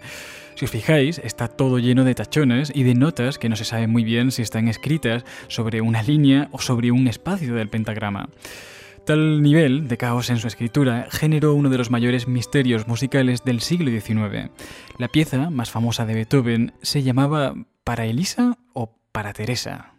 Si 0.54 0.64
os 0.64 0.70
fijáis, 0.70 1.18
está 1.18 1.48
todo 1.48 1.78
lleno 1.78 2.04
de 2.04 2.14
tachones 2.14 2.70
y 2.74 2.84
de 2.84 2.94
notas 2.94 3.38
que 3.38 3.48
no 3.48 3.56
se 3.56 3.64
sabe 3.64 3.86
muy 3.86 4.04
bien 4.04 4.30
si 4.30 4.42
están 4.42 4.68
escritas 4.68 5.24
sobre 5.48 5.80
una 5.80 6.02
línea 6.02 6.48
o 6.52 6.60
sobre 6.60 6.92
un 6.92 7.08
espacio 7.08 7.54
del 7.54 7.68
pentagrama. 7.68 8.28
Tal 9.04 9.42
nivel 9.42 9.88
de 9.88 9.98
caos 9.98 10.30
en 10.30 10.38
su 10.38 10.46
escritura 10.46 11.08
generó 11.10 11.54
uno 11.54 11.68
de 11.68 11.78
los 11.78 11.90
mayores 11.90 12.26
misterios 12.26 12.86
musicales 12.86 13.44
del 13.44 13.60
siglo 13.60 13.90
XIX. 13.90 14.50
La 14.96 15.08
pieza 15.08 15.50
más 15.50 15.70
famosa 15.70 16.06
de 16.06 16.14
Beethoven 16.14 16.72
se 16.82 17.02
llamaba 17.02 17.54
Para 17.82 18.06
Elisa 18.06 18.56
o 18.72 18.96
Para 19.12 19.32
Teresa. 19.32 19.93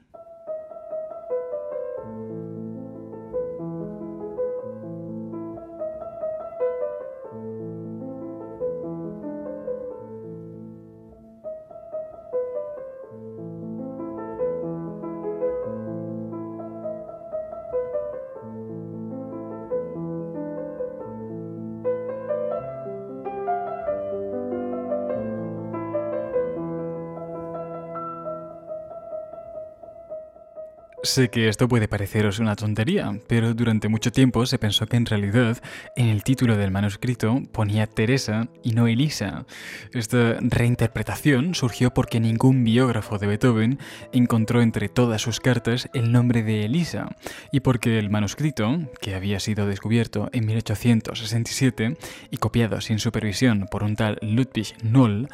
Sé 31.06 31.30
que 31.30 31.50
esto 31.50 31.68
puede 31.68 31.88
pareceros 31.88 32.40
una 32.40 32.56
tontería, 32.56 33.20
pero 33.28 33.54
durante 33.54 33.90
mucho 33.90 34.12
tiempo 34.12 34.48
se 34.48 34.58
pensó 34.58 34.88
que 34.88 34.98
en 34.98 35.06
realidad 35.06 35.62
en 35.96 36.08
el 36.08 36.24
título 36.24 36.58
del 36.58 36.72
manuscrito 36.72 37.44
ponía 37.52 37.86
Teresa 37.86 38.48
y 38.64 38.72
no 38.72 38.88
Elisa. 38.88 39.46
Esta 39.94 40.38
reinterpretación 40.42 41.54
surgió 41.54 41.94
porque 41.94 42.20
ningún 42.20 42.64
biógrafo 42.64 43.20
de 43.20 43.28
Beethoven 43.28 43.78
encontró 44.14 44.64
entre 44.64 44.90
todas 44.90 45.22
sus 45.22 45.40
cartas 45.40 45.90
el 45.94 46.12
nombre 46.12 46.42
de 46.42 46.66
Elisa, 46.66 47.16
y 47.52 47.60
porque 47.60 48.00
el 48.00 48.10
manuscrito, 48.10 48.80
que 49.00 49.14
había 49.14 49.40
sido 49.40 49.68
descubierto 49.68 50.30
en 50.34 50.48
1867 50.48 51.98
y 52.32 52.38
copiado 52.38 52.82
sin 52.82 52.98
supervisión 52.98 53.68
por 53.70 53.84
un 53.84 53.96
tal 53.96 54.18
Ludwig 54.24 54.74
Noll, 54.82 55.30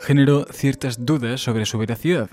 generó 0.00 0.46
ciertas 0.50 1.04
dudas 1.04 1.40
sobre 1.40 1.66
su 1.66 1.78
veracidad. 1.78 2.28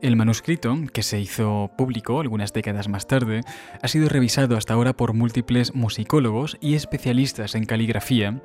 El 0.00 0.16
manuscrito, 0.16 0.76
que 0.92 1.02
se 1.02 1.20
hizo 1.20 1.70
público 1.76 2.20
algunas 2.20 2.52
décadas 2.52 2.88
más 2.88 3.06
tarde, 3.06 3.40
ha 3.82 3.88
sido 3.88 4.08
revisado 4.08 4.56
hasta 4.56 4.74
ahora 4.74 4.92
por 4.92 5.12
múltiples 5.12 5.74
musicólogos 5.74 6.56
y 6.60 6.74
especialistas 6.74 7.54
en 7.54 7.64
caligrafía, 7.64 8.40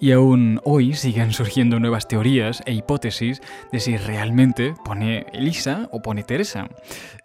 y 0.00 0.12
aún 0.12 0.60
hoy 0.64 0.94
siguen 0.94 1.32
surgiendo 1.32 1.78
nuevas 1.80 2.08
teorías 2.08 2.62
e 2.66 2.72
hipótesis 2.72 3.40
de 3.72 3.80
si 3.80 3.96
realmente 3.96 4.74
pone 4.84 5.26
Elisa 5.32 5.88
o 5.92 6.02
pone 6.02 6.24
Teresa. 6.24 6.68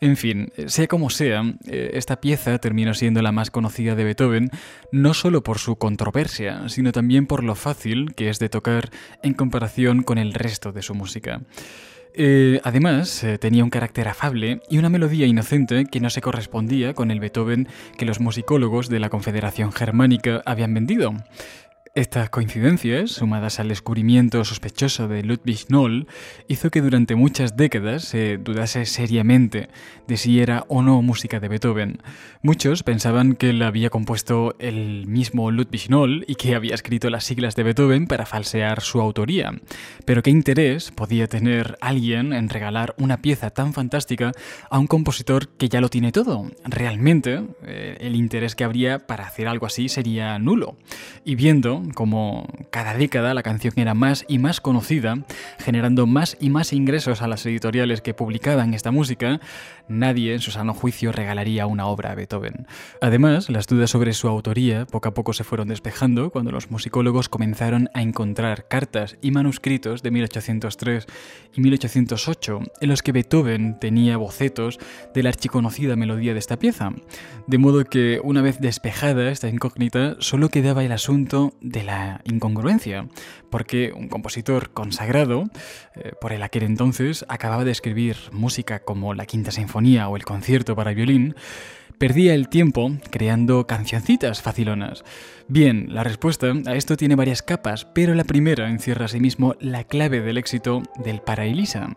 En 0.01 0.15
fin, 0.15 0.51
sea 0.67 0.87
como 0.87 1.09
sea, 1.09 1.43
eh, 1.67 1.91
esta 1.93 2.21
pieza 2.21 2.57
terminó 2.59 2.93
siendo 2.93 3.21
la 3.21 3.31
más 3.31 3.51
conocida 3.51 3.95
de 3.95 4.03
Beethoven, 4.03 4.49
no 4.91 5.13
solo 5.13 5.43
por 5.43 5.57
su 5.57 5.77
controversia, 5.77 6.69
sino 6.69 6.91
también 6.91 7.25
por 7.25 7.43
lo 7.43 7.55
fácil 7.55 8.13
que 8.15 8.29
es 8.29 8.39
de 8.39 8.49
tocar 8.49 8.91
en 9.23 9.33
comparación 9.33 10.03
con 10.03 10.17
el 10.17 10.33
resto 10.33 10.71
de 10.71 10.81
su 10.81 10.88
música. 10.93 11.41
Eh, 12.13 12.59
además, 12.63 13.23
eh, 13.23 13.37
tenía 13.37 13.63
un 13.63 13.69
carácter 13.69 14.07
afable 14.07 14.61
y 14.69 14.77
una 14.77 14.89
melodía 14.89 15.27
inocente 15.27 15.85
que 15.85 15.99
no 15.99 16.09
se 16.09 16.21
correspondía 16.21 16.93
con 16.93 17.11
el 17.11 17.19
Beethoven 17.19 17.67
que 17.97 18.05
los 18.05 18.19
musicólogos 18.19 18.89
de 18.89 18.99
la 18.99 19.09
Confederación 19.09 19.71
Germánica 19.71 20.41
habían 20.45 20.73
vendido. 20.73 21.13
Estas 21.99 22.29
coincidencias, 22.29 23.11
sumadas 23.11 23.59
al 23.59 23.67
descubrimiento 23.67 24.45
sospechoso 24.45 25.09
de 25.09 25.21
Ludwig 25.21 25.65
Noll, 25.67 26.07
hizo 26.47 26.71
que 26.71 26.81
durante 26.81 27.15
muchas 27.15 27.57
décadas 27.57 28.05
se 28.05 28.37
dudase 28.37 28.85
seriamente 28.85 29.67
de 30.07 30.15
si 30.15 30.39
era 30.39 30.63
o 30.69 30.81
no 30.81 31.01
música 31.01 31.41
de 31.41 31.49
Beethoven. 31.49 32.01
Muchos 32.41 32.83
pensaban 32.83 33.35
que 33.35 33.51
la 33.51 33.67
había 33.67 33.89
compuesto 33.89 34.55
el 34.59 35.07
mismo 35.07 35.51
Ludwig 35.51 35.89
Noll 35.89 36.23
y 36.25 36.35
que 36.35 36.55
había 36.55 36.73
escrito 36.73 37.09
las 37.09 37.25
siglas 37.25 37.57
de 37.57 37.63
Beethoven 37.63 38.07
para 38.07 38.25
falsear 38.25 38.79
su 38.79 39.01
autoría. 39.01 39.59
Pero 40.05 40.23
qué 40.23 40.29
interés 40.29 40.91
podía 40.91 41.27
tener 41.27 41.77
alguien 41.81 42.31
en 42.31 42.47
regalar 42.47 42.95
una 42.97 43.21
pieza 43.21 43.49
tan 43.49 43.73
fantástica 43.73 44.31
a 44.69 44.79
un 44.79 44.87
compositor 44.87 45.49
que 45.49 45.67
ya 45.67 45.81
lo 45.81 45.89
tiene 45.89 46.13
todo. 46.13 46.49
Realmente, 46.63 47.43
eh, 47.65 47.97
el 47.99 48.15
interés 48.15 48.55
que 48.55 48.63
habría 48.63 49.05
para 49.05 49.27
hacer 49.27 49.49
algo 49.49 49.65
así 49.65 49.89
sería 49.89 50.39
nulo. 50.39 50.77
Y 51.25 51.35
viendo 51.35 51.88
como 51.93 52.47
cada 52.71 52.93
década 52.93 53.33
la 53.33 53.43
canción 53.43 53.73
era 53.77 53.93
más 53.93 54.25
y 54.27 54.39
más 54.39 54.61
conocida, 54.61 55.19
generando 55.57 56.07
más 56.07 56.37
y 56.39 56.49
más 56.49 56.73
ingresos 56.73 57.21
a 57.21 57.27
las 57.27 57.45
editoriales 57.45 58.01
que 58.01 58.13
publicaban 58.13 58.73
esta 58.73 58.91
música, 58.91 59.39
nadie 59.87 60.33
en 60.33 60.39
su 60.39 60.51
sano 60.51 60.73
juicio 60.73 61.11
regalaría 61.11 61.67
una 61.67 61.87
obra 61.87 62.11
a 62.11 62.15
Beethoven. 62.15 62.67
Además, 63.01 63.49
las 63.49 63.67
dudas 63.67 63.89
sobre 63.89 64.13
su 64.13 64.27
autoría 64.27 64.85
poco 64.85 65.09
a 65.09 65.13
poco 65.13 65.33
se 65.33 65.43
fueron 65.43 65.67
despejando 65.67 66.29
cuando 66.29 66.51
los 66.51 66.71
musicólogos 66.71 67.29
comenzaron 67.29 67.89
a 67.93 68.01
encontrar 68.01 68.67
cartas 68.67 69.17
y 69.21 69.31
manuscritos 69.31 70.03
de 70.03 70.11
1803 70.11 71.07
y 71.55 71.61
1808 71.61 72.59
en 72.81 72.89
los 72.89 73.01
que 73.01 73.11
Beethoven 73.11 73.79
tenía 73.79 74.17
bocetos 74.17 74.79
de 75.13 75.23
la 75.23 75.29
archiconocida 75.29 75.95
melodía 75.95 76.33
de 76.33 76.39
esta 76.39 76.57
pieza. 76.57 76.91
De 77.47 77.57
modo 77.57 77.83
que, 77.85 78.19
una 78.23 78.41
vez 78.41 78.59
despejada 78.59 79.29
esta 79.29 79.49
incógnita, 79.49 80.15
solo 80.19 80.49
quedaba 80.49 80.83
el 80.83 80.91
asunto 80.91 81.53
de 81.61 81.78
la 81.83 82.21
incongruencia, 82.25 83.07
porque 83.49 83.91
un 83.95 84.07
compositor 84.07 84.71
consagrado, 84.71 85.45
eh, 85.95 86.13
por 86.19 86.33
el 86.33 86.43
aquel 86.43 86.63
entonces, 86.63 87.25
acababa 87.29 87.63
de 87.63 87.71
escribir 87.71 88.17
música 88.31 88.79
como 88.79 89.13
la 89.13 89.25
Quinta 89.25 89.51
Sinfonía 89.51 90.07
o 90.09 90.15
el 90.15 90.25
Concierto 90.25 90.75
para 90.75 90.93
violín, 90.93 91.35
perdía 91.99 92.33
el 92.33 92.47
tiempo 92.47 92.91
creando 93.11 93.67
cancioncitas 93.67 94.41
facilonas. 94.41 95.03
Bien, 95.47 95.87
la 95.89 96.03
respuesta 96.03 96.53
a 96.65 96.75
esto 96.75 96.95
tiene 96.95 97.15
varias 97.15 97.43
capas, 97.43 97.85
pero 97.85 98.15
la 98.15 98.23
primera 98.23 98.69
encierra 98.69 99.05
asimismo 99.05 99.55
la 99.59 99.83
clave 99.83 100.21
del 100.21 100.37
éxito 100.37 100.81
del 101.03 101.21
Para 101.21 101.45
Elisa. 101.45 101.89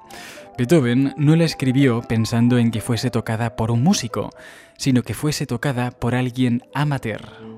Beethoven 0.59 1.14
no 1.16 1.37
la 1.37 1.45
escribió 1.45 2.03
pensando 2.03 2.59
en 2.59 2.71
que 2.71 2.81
fuese 2.81 3.11
tocada 3.11 3.57
por 3.57 3.71
un 3.71 3.83
músico, 3.83 4.31
sino 4.77 5.03
que 5.03 5.14
fuese 5.14 5.47
tocada 5.47 5.92
por 5.92 6.14
alguien 6.14 6.62
amateur. 6.75 7.52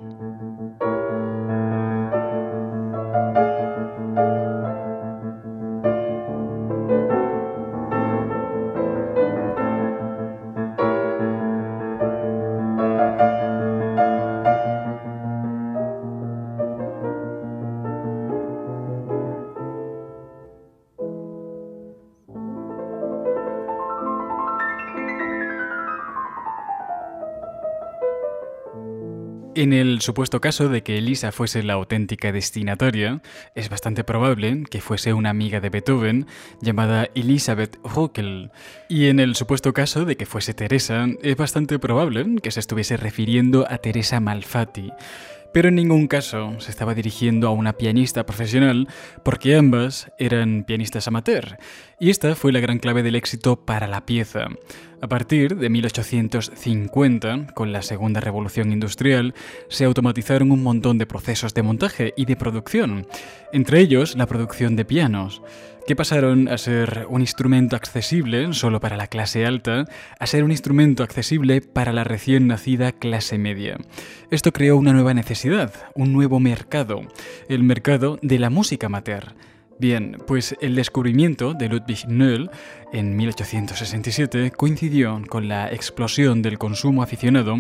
En 29.57 29.73
el 29.73 30.01
supuesto 30.01 30.41
caso 30.41 30.69
de 30.69 30.83
que 30.83 30.99
Elisa 30.99 31.31
fuese 31.31 31.63
la 31.63 31.75
auténtica 31.75 32.33
destinataria, 32.33 33.23
es 33.55 33.69
bastante 33.69 34.03
probable 34.03 34.65
que 34.69 34.81
fuese 34.81 35.13
una 35.13 35.31
amiga 35.31 35.61
de 35.61 35.71
Beethoven 35.71 36.27
llamada 36.61 37.09
Elisabeth 37.15 37.79
Ruckel. 37.85 38.51
Y 38.89 39.07
en 39.07 39.21
el 39.21 39.37
supuesto 39.37 39.73
caso 39.73 40.05
de 40.05 40.17
que 40.17 40.27
fuese 40.27 40.55
Teresa, 40.55 41.07
es 41.23 41.37
bastante 41.37 41.79
probable 41.79 42.41
que 42.43 42.51
se 42.51 42.59
estuviese 42.59 42.97
refiriendo 42.97 43.65
a 43.71 43.79
Teresa 43.79 44.19
Malfatti 44.19 44.91
pero 45.55 45.69
en 45.69 45.77
ningún 45.77 46.09
caso 46.09 46.59
se 46.59 46.73
estaba 46.73 46.97
dirigiendo 46.97 47.47
a 47.47 47.53
una 47.53 47.75
pianista 47.75 48.27
profesional 48.27 48.89
porque 49.23 49.55
ambas 49.55 50.11
eran 50.19 50.65
pianistas 50.65 51.07
amateur, 51.07 51.59
y 52.01 52.11
esta 52.11 52.35
fue 52.35 52.51
la 52.51 52.59
gran 52.59 52.81
clave 52.81 53.05
del 53.05 53.15
éxito 53.15 53.65
para 53.65 53.87
la 53.87 54.05
pieza. 54.05 54.49
A 55.05 55.07
partir 55.07 55.59
de 55.59 55.69
1850, 55.69 57.49
con 57.53 57.73
la 57.73 57.83
Segunda 57.83 58.23
Revolución 58.23 58.73
Industrial, 58.73 59.35
se 59.69 59.85
automatizaron 59.85 60.51
un 60.51 60.63
montón 60.63 60.97
de 60.97 61.05
procesos 61.05 61.53
de 61.53 61.63
montaje 61.63 62.15
y 62.17 62.25
de 62.25 62.37
producción, 62.37 63.07
entre 63.53 63.81
ellos 63.81 64.17
la 64.17 64.25
producción 64.25 64.77
de 64.77 64.87
pianos 64.87 65.43
que 65.87 65.95
pasaron 65.95 66.49
a 66.49 66.57
ser 66.57 67.07
un 67.11 67.21
instrumento 67.21 67.77
accesible 67.77 68.55
solo 68.55 68.81
para 68.81 68.97
la 68.97 69.07
clase 69.09 69.45
alta 69.45 69.85
a 70.19 70.27
ser 70.27 70.43
un 70.43 70.53
instrumento 70.53 71.03
accesible 71.03 71.61
para 71.61 71.93
la 71.93 72.05
recién 72.05 72.47
nacida 72.47 72.93
clase 72.93 73.37
media. 73.37 73.77
Esto 74.31 74.55
creó 74.55 74.79
una 74.79 74.95
nueva 74.95 75.13
necesidad, 75.13 75.75
un 75.95 76.15
nuevo 76.15 76.41
mercado, 76.41 77.03
el 77.51 77.63
mercado 77.63 78.19
de 78.23 78.39
la 78.39 78.49
música 78.49 78.87
amateur 78.87 79.35
Bien, 79.79 80.19
pues 80.27 80.55
el 80.61 80.77
descubrimiento 80.77 81.53
de 81.53 81.69
Ludwig 81.69 82.07
Noel 82.07 82.51
en 82.93 83.17
1867 83.17 84.53
coincidió 84.53 85.21
con 85.29 85.49
la 85.49 85.73
explosión 85.73 86.43
del 86.43 86.59
consumo 86.59 87.03
aficionado 87.03 87.57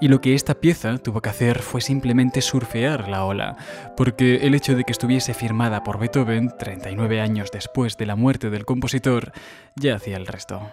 y 0.00 0.08
lo 0.08 0.20
que 0.20 0.34
esta 0.34 0.54
pieza 0.54 0.98
tuvo 0.98 1.20
que 1.20 1.30
hacer 1.30 1.60
fue 1.60 1.80
simplemente 1.80 2.42
surfear 2.42 3.08
la 3.08 3.24
ola, 3.24 3.56
porque 3.96 4.46
el 4.46 4.56
hecho 4.56 4.74
de 4.74 4.82
que 4.82 4.92
estuviese 4.92 5.34
firmada 5.34 5.84
por 5.84 6.00
Beethoven 6.00 6.52
39 6.58 7.20
años 7.20 7.50
después 7.52 7.96
de 7.96 8.06
la 8.06 8.16
muerte 8.16 8.50
del 8.50 8.64
compositor 8.64 9.32
ya 9.76 9.94
hacía 9.94 10.16
el 10.16 10.26
resto. 10.26 10.68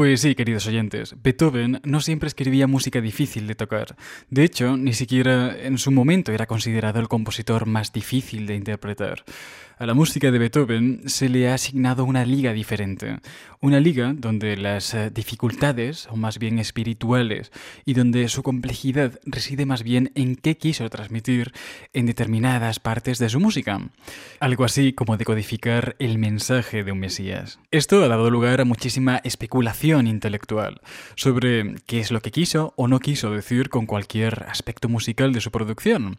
Pues 0.00 0.22
sí, 0.22 0.34
queridos 0.34 0.66
oyentes, 0.66 1.14
Beethoven 1.22 1.78
no 1.84 2.00
siempre 2.00 2.26
escribía 2.26 2.66
música 2.66 3.02
difícil 3.02 3.46
de 3.46 3.54
tocar. 3.54 3.96
De 4.30 4.44
hecho, 4.44 4.78
ni 4.78 4.94
siquiera 4.94 5.54
en 5.54 5.76
su 5.76 5.90
momento 5.90 6.32
era 6.32 6.46
considerado 6.46 7.00
el 7.00 7.08
compositor 7.08 7.66
más 7.66 7.92
difícil 7.92 8.46
de 8.46 8.54
interpretar. 8.54 9.24
A 9.80 9.86
la 9.86 9.94
música 9.94 10.30
de 10.30 10.38
Beethoven 10.38 11.04
se 11.06 11.30
le 11.30 11.48
ha 11.48 11.54
asignado 11.54 12.04
una 12.04 12.26
liga 12.26 12.52
diferente, 12.52 13.16
una 13.62 13.80
liga 13.80 14.12
donde 14.14 14.58
las 14.58 14.92
eh, 14.92 15.08
dificultades, 15.10 16.06
o 16.10 16.16
más 16.16 16.38
bien 16.38 16.58
espirituales, 16.58 17.50
y 17.86 17.94
donde 17.94 18.28
su 18.28 18.42
complejidad 18.42 19.18
reside 19.24 19.64
más 19.64 19.82
bien 19.82 20.12
en 20.14 20.36
qué 20.36 20.58
quiso 20.58 20.86
transmitir 20.90 21.54
en 21.94 22.04
determinadas 22.04 22.78
partes 22.78 23.18
de 23.18 23.30
su 23.30 23.40
música. 23.40 23.80
Algo 24.38 24.64
así 24.64 24.92
como 24.92 25.16
decodificar 25.16 25.96
el 25.98 26.18
mensaje 26.18 26.84
de 26.84 26.92
un 26.92 26.98
Mesías. 26.98 27.58
Esto 27.70 28.04
ha 28.04 28.08
dado 28.08 28.30
lugar 28.30 28.60
a 28.60 28.66
muchísima 28.66 29.22
especulación 29.24 30.06
intelectual 30.06 30.82
sobre 31.14 31.76
qué 31.86 32.00
es 32.00 32.10
lo 32.10 32.20
que 32.20 32.32
quiso 32.32 32.74
o 32.76 32.86
no 32.86 33.00
quiso 33.00 33.30
decir 33.30 33.70
con 33.70 33.86
cualquier 33.86 34.44
aspecto 34.46 34.90
musical 34.90 35.32
de 35.32 35.40
su 35.40 35.50
producción. 35.50 36.18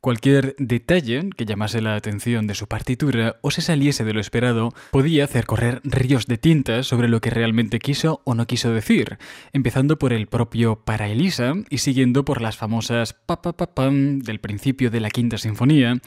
Cualquier 0.00 0.56
detalle 0.58 1.28
que 1.36 1.44
llamase 1.44 1.82
la 1.82 1.94
atención 1.94 2.46
de 2.46 2.54
su 2.54 2.66
partitura 2.68 3.36
o 3.42 3.50
se 3.50 3.60
saliese 3.60 4.02
de 4.02 4.14
lo 4.14 4.20
esperado 4.20 4.72
podía 4.92 5.24
hacer 5.24 5.44
correr 5.44 5.82
ríos 5.84 6.26
de 6.26 6.38
tinta 6.38 6.82
sobre 6.84 7.06
lo 7.06 7.20
que 7.20 7.28
realmente 7.28 7.80
quiso 7.80 8.22
o 8.24 8.34
no 8.34 8.46
quiso 8.46 8.72
decir, 8.72 9.18
empezando 9.52 9.98
por 9.98 10.14
el 10.14 10.26
propio 10.26 10.76
para 10.76 11.08
Elisa 11.08 11.52
y 11.68 11.78
siguiendo 11.78 12.24
por 12.24 12.40
las 12.40 12.56
famosas 12.56 13.12
pa 13.12 13.42
pa 13.42 13.52
pa 13.52 13.74
pam 13.74 14.20
del 14.20 14.40
principio 14.40 14.90
de 14.90 15.00
la 15.00 15.10
quinta 15.10 15.36
sinfonía, 15.36 15.98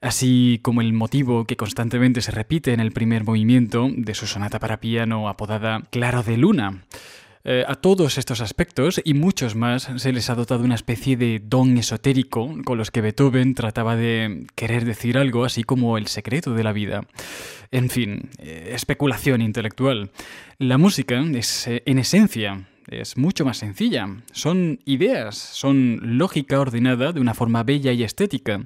así 0.00 0.58
como 0.62 0.80
el 0.80 0.94
motivo 0.94 1.44
que 1.44 1.58
constantemente 1.58 2.22
se 2.22 2.30
repite 2.30 2.72
en 2.72 2.80
el 2.80 2.92
primer 2.92 3.24
movimiento 3.24 3.90
de 3.94 4.14
su 4.14 4.26
sonata 4.26 4.58
para 4.58 4.80
piano 4.80 5.28
apodada 5.28 5.82
Claro 5.90 6.22
de 6.22 6.38
Luna. 6.38 6.84
Eh, 7.46 7.62
a 7.68 7.74
todos 7.74 8.16
estos 8.16 8.40
aspectos 8.40 9.02
y 9.04 9.12
muchos 9.12 9.54
más 9.54 9.90
se 9.96 10.12
les 10.14 10.30
ha 10.30 10.34
dotado 10.34 10.64
una 10.64 10.76
especie 10.76 11.18
de 11.18 11.42
don 11.44 11.76
esotérico 11.76 12.50
con 12.64 12.78
los 12.78 12.90
que 12.90 13.02
Beethoven 13.02 13.54
trataba 13.54 13.96
de 13.96 14.46
querer 14.54 14.86
decir 14.86 15.18
algo 15.18 15.44
así 15.44 15.62
como 15.62 15.98
el 15.98 16.06
secreto 16.06 16.54
de 16.54 16.64
la 16.64 16.72
vida. 16.72 17.02
En 17.70 17.90
fin, 17.90 18.30
eh, 18.38 18.70
especulación 18.72 19.42
intelectual. 19.42 20.10
La 20.56 20.78
música 20.78 21.22
es, 21.34 21.66
eh, 21.66 21.82
en 21.84 21.98
esencia, 21.98 22.66
es 22.88 23.18
mucho 23.18 23.44
más 23.44 23.58
sencilla. 23.58 24.08
Son 24.32 24.80
ideas, 24.86 25.36
son 25.36 26.00
lógica 26.16 26.58
ordenada 26.58 27.12
de 27.12 27.20
una 27.20 27.34
forma 27.34 27.62
bella 27.62 27.92
y 27.92 28.04
estética. 28.04 28.62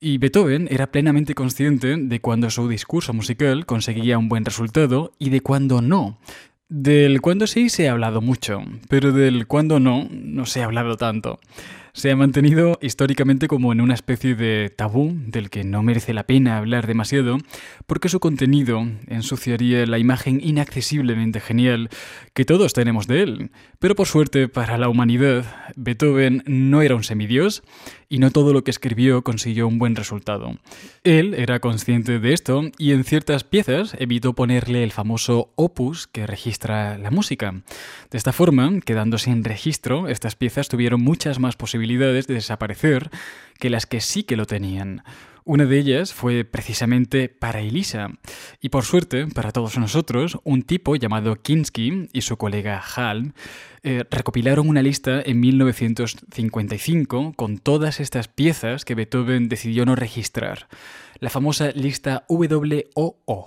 Y 0.00 0.16
Beethoven 0.16 0.68
era 0.70 0.92
plenamente 0.92 1.34
consciente 1.34 1.96
de 1.98 2.20
cuando 2.20 2.48
su 2.48 2.68
discurso 2.68 3.12
musical 3.12 3.66
conseguía 3.66 4.16
un 4.16 4.30
buen 4.30 4.46
resultado 4.46 5.12
y 5.18 5.28
de 5.28 5.42
cuando 5.42 5.82
no. 5.82 6.18
Del 6.70 7.22
cuándo 7.22 7.46
sí 7.46 7.70
se 7.70 7.88
ha 7.88 7.92
hablado 7.92 8.20
mucho, 8.20 8.62
pero 8.90 9.12
del 9.12 9.46
cuándo 9.46 9.80
no 9.80 10.06
no 10.10 10.44
se 10.44 10.60
ha 10.60 10.66
hablado 10.66 10.98
tanto. 10.98 11.40
se 11.94 12.10
ha 12.12 12.16
mantenido 12.16 12.78
históricamente 12.80 13.48
como 13.48 13.72
en 13.72 13.80
una 13.80 13.94
especie 13.94 14.34
de 14.34 14.70
tabú 14.70 15.16
del 15.26 15.50
que 15.50 15.64
no 15.64 15.82
merece 15.82 16.12
la 16.14 16.26
pena 16.26 16.58
hablar 16.58 16.86
demasiado, 16.86 17.38
porque 17.86 18.08
su 18.08 18.20
contenido 18.20 18.86
ensuciaría 19.08 19.84
la 19.86 19.98
imagen 19.98 20.40
inaccesiblemente 20.40 21.40
genial 21.40 21.88
que 22.34 22.44
todos 22.44 22.72
tenemos 22.72 23.06
de 23.08 23.22
él. 23.22 23.50
Pero 23.78 23.96
por 23.96 24.06
suerte 24.06 24.46
para 24.46 24.78
la 24.78 24.88
humanidad, 24.88 25.44
Beethoven 25.74 26.44
no 26.46 26.82
era 26.82 26.94
un 26.94 27.02
semidios 27.02 27.62
y 28.08 28.18
no 28.18 28.30
todo 28.30 28.52
lo 28.52 28.64
que 28.64 28.70
escribió 28.70 29.22
consiguió 29.22 29.68
un 29.68 29.78
buen 29.78 29.96
resultado. 29.96 30.56
Él 31.04 31.34
era 31.34 31.60
consciente 31.60 32.18
de 32.18 32.32
esto 32.32 32.62
y 32.78 32.92
en 32.92 33.04
ciertas 33.04 33.44
piezas 33.44 33.94
evitó 33.98 34.32
ponerle 34.32 34.82
el 34.82 34.92
famoso 34.92 35.50
opus 35.56 36.06
que 36.06 36.26
registra 36.26 36.96
la 36.98 37.10
música. 37.10 37.52
De 38.10 38.18
esta 38.18 38.32
forma, 38.32 38.80
quedando 38.84 39.18
sin 39.18 39.44
registro, 39.44 40.08
estas 40.08 40.36
piezas 40.36 40.68
tuvieron 40.68 41.02
muchas 41.02 41.38
más 41.38 41.56
posibilidades 41.56 42.26
de 42.26 42.34
desaparecer 42.34 43.10
que 43.58 43.70
las 43.70 43.86
que 43.86 44.00
sí 44.00 44.22
que 44.22 44.36
lo 44.36 44.46
tenían. 44.46 45.02
Una 45.48 45.64
de 45.64 45.78
ellas 45.78 46.12
fue 46.12 46.44
precisamente 46.44 47.30
para 47.30 47.60
Elisa. 47.60 48.10
Y 48.60 48.68
por 48.68 48.84
suerte, 48.84 49.26
para 49.28 49.50
todos 49.50 49.78
nosotros, 49.78 50.38
un 50.44 50.62
tipo 50.62 50.94
llamado 50.94 51.36
Kinski 51.36 52.10
y 52.12 52.20
su 52.20 52.36
colega 52.36 52.82
Hal 52.94 53.32
eh, 53.82 54.04
recopilaron 54.10 54.68
una 54.68 54.82
lista 54.82 55.22
en 55.24 55.40
1955 55.40 57.32
con 57.34 57.56
todas 57.56 57.98
estas 57.98 58.28
piezas 58.28 58.84
que 58.84 58.94
Beethoven 58.94 59.48
decidió 59.48 59.86
no 59.86 59.96
registrar. 59.96 60.68
La 61.18 61.30
famosa 61.30 61.70
lista 61.70 62.26
WOO. 62.28 63.46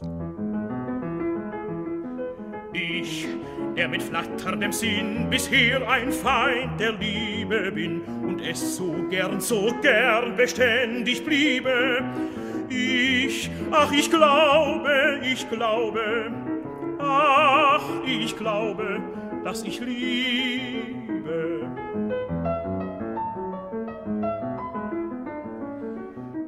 Der 3.75 3.87
mit 3.87 4.03
flatterndem 4.03 4.71
Sinn 4.71 5.27
bisher 5.29 5.87
ein 5.89 6.11
Feind 6.11 6.79
der 6.79 6.93
Liebe 6.93 7.71
bin 7.71 8.01
und 8.01 8.41
es 8.41 8.75
so 8.75 8.93
gern, 9.09 9.39
so 9.39 9.73
gern 9.81 10.35
beständig 10.35 11.23
bliebe. 11.23 12.03
Ich, 12.69 13.49
ach, 13.71 13.91
ich 13.91 14.09
glaube, 14.09 15.19
ich 15.23 15.49
glaube, 15.49 16.31
ach, 16.99 17.83
ich 18.05 18.37
glaube, 18.37 19.01
dass 19.43 19.63
ich 19.63 19.79
liebe. 19.79 21.71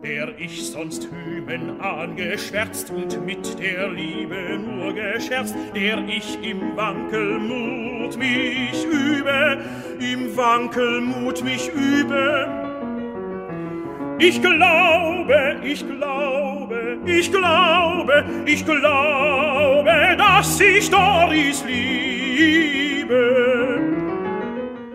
Der 0.03 0.37
ich 0.37 0.71
sonst 0.71 1.07
hüben 1.09 1.79
angeschwärzt 1.79 2.91
und 2.91 3.25
mit 3.25 3.57
der 3.57 3.89
Liebe 3.89 4.59
nur 4.59 4.93
gescherzt, 4.93 5.55
der 5.73 6.05
ich 6.07 6.37
im 6.43 6.75
Wankelmut 6.75 8.17
mich 8.17 8.85
übe, 8.85 9.59
im 9.99 10.35
Wankelmut 10.35 11.41
mich 11.43 11.71
übe. 11.73 12.47
Ich 14.19 14.41
glaube, 14.41 15.55
ich 15.63 15.87
glaube, 15.87 16.97
ich 17.05 17.31
glaube, 17.31 18.25
ich 18.45 18.65
glaube, 18.65 20.17
dass 20.17 20.59
ich 20.59 20.89
Doris 20.89 21.63
liebe. 21.65 23.62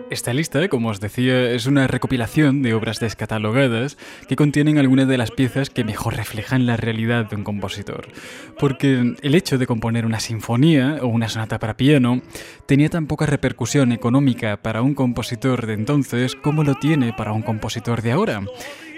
Esta 0.09 0.33
lista, 0.33 0.67
como 0.69 0.89
os 0.89 0.99
decía, 0.99 1.51
es 1.51 1.67
una 1.67 1.85
recopilación 1.85 2.63
de 2.63 2.73
obras 2.73 2.99
descatalogadas 2.99 3.95
que 4.27 4.35
contienen 4.35 4.79
algunas 4.79 5.07
de 5.07 5.19
las 5.19 5.29
piezas 5.29 5.69
que 5.69 5.83
mejor 5.83 6.15
reflejan 6.15 6.65
la 6.65 6.77
realidad 6.77 7.29
de 7.29 7.35
un 7.35 7.43
compositor. 7.43 8.07
Porque 8.57 9.13
el 9.21 9.35
hecho 9.35 9.59
de 9.59 9.67
componer 9.67 10.07
una 10.07 10.19
sinfonía 10.19 10.97
o 11.03 11.07
una 11.07 11.29
sonata 11.29 11.59
para 11.59 11.77
piano 11.77 12.21
tenía 12.65 12.89
tan 12.89 13.05
poca 13.05 13.27
repercusión 13.27 13.91
económica 13.91 14.57
para 14.57 14.81
un 14.81 14.95
compositor 14.95 15.67
de 15.67 15.73
entonces 15.73 16.35
como 16.35 16.63
lo 16.63 16.73
tiene 16.73 17.13
para 17.13 17.31
un 17.31 17.43
compositor 17.43 18.01
de 18.01 18.11
ahora. 18.11 18.41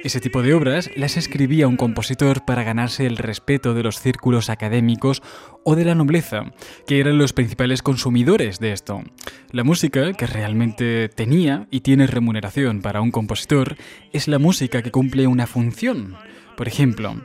Ese 0.03 0.19
tipo 0.19 0.41
de 0.41 0.55
obras 0.55 0.89
las 0.95 1.15
escribía 1.15 1.67
un 1.67 1.77
compositor 1.77 2.43
para 2.43 2.63
ganarse 2.63 3.05
el 3.05 3.17
respeto 3.17 3.75
de 3.75 3.83
los 3.83 3.99
círculos 3.99 4.49
académicos 4.49 5.21
o 5.63 5.75
de 5.75 5.85
la 5.85 5.93
nobleza, 5.93 6.53
que 6.87 6.99
eran 6.99 7.19
los 7.19 7.33
principales 7.33 7.83
consumidores 7.83 8.59
de 8.59 8.71
esto. 8.71 9.03
La 9.51 9.63
música 9.63 10.13
que 10.13 10.25
realmente 10.25 11.07
tenía 11.07 11.67
y 11.69 11.81
tiene 11.81 12.07
remuneración 12.07 12.81
para 12.81 13.01
un 13.01 13.11
compositor 13.11 13.77
es 14.11 14.27
la 14.27 14.39
música 14.39 14.81
que 14.81 14.89
cumple 14.89 15.27
una 15.27 15.45
función. 15.45 16.15
Por 16.57 16.67
ejemplo, 16.67 17.21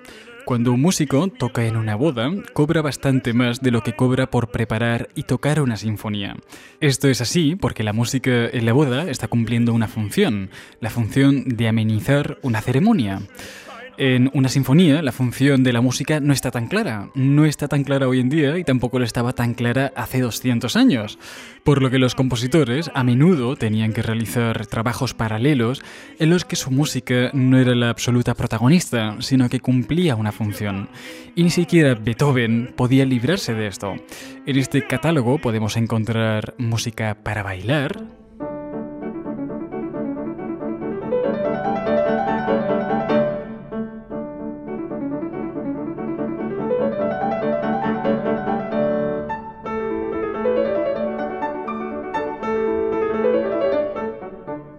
cuando 0.47 0.71
un 0.71 0.81
músico 0.81 1.27
toca 1.27 1.67
en 1.67 1.77
una 1.77 1.97
boda, 1.97 2.31
cobra 2.53 2.81
bastante 2.81 3.33
más 3.33 3.61
de 3.63 3.73
lo 3.73 3.83
que 3.83 3.97
cobra 3.97 4.31
por 4.31 4.53
preparar 4.53 5.09
y 5.17 5.25
tocar 5.25 5.61
una 5.61 5.77
sinfonía. 5.77 6.37
Esto 6.81 7.09
es 7.09 7.21
así 7.21 7.57
porque 7.57 7.83
la 7.83 7.93
música 7.93 8.47
en 8.47 8.65
la 8.65 8.73
boda 8.73 9.11
está 9.11 9.27
cumpliendo 9.27 9.75
una 9.75 9.89
función, 9.89 10.51
la 10.81 10.91
función 10.91 11.49
de 11.49 11.67
amenizar 11.67 12.39
una 12.43 12.61
ceremonia. 12.61 13.23
En 13.99 14.31
una 14.35 14.51
sinfonía, 14.51 15.01
la 15.01 15.11
función 15.11 15.63
de 15.63 15.73
la 15.73 15.81
música 15.81 16.21
no 16.21 16.35
está 16.35 16.51
tan 16.51 16.67
clara. 16.67 17.09
No 17.15 17.47
está 17.47 17.67
tan 17.67 17.83
clara 17.83 18.09
hoy 18.09 18.21
en 18.21 18.29
día 18.29 18.59
y 18.59 18.65
tampoco 18.65 18.99
lo 18.99 19.07
estaba 19.07 19.33
tan 19.33 19.55
clara 19.55 19.91
hace 19.97 20.21
200 20.21 20.77
años. 20.77 21.19
Por 21.65 21.81
lo 21.81 21.91
que 21.91 21.99
los 21.99 22.15
compositores 22.15 22.91
a 22.93 23.05
menudo 23.05 23.57
tenían 23.57 23.95
que 23.95 24.03
realizar 24.03 24.67
trabajos 24.67 25.15
paralelos 25.15 25.83
en 26.19 26.29
los 26.29 26.45
que 26.45 26.57
su 26.57 26.71
música 26.71 27.31
no 27.33 27.59
era 27.59 27.75
la 27.75 27.89
absoluta 27.89 28.35
protagonista, 28.35 29.17
sino 29.21 29.49
que 29.49 29.61
cumplía 29.61 30.15
una 30.15 30.33
función. 30.33 30.91
Y 31.35 31.43
ni 31.43 31.51
siquiera 31.51 31.95
Beethoven 31.95 32.75
podía 32.77 33.07
librarse 33.07 33.55
de 33.55 33.67
esto. 33.67 33.95
En 34.45 34.59
este 34.59 34.87
catálogo 34.87 35.39
podemos 35.39 35.79
encontrar 35.79 36.55
música 36.59 37.17
para 37.23 37.43
bailar, 37.43 38.05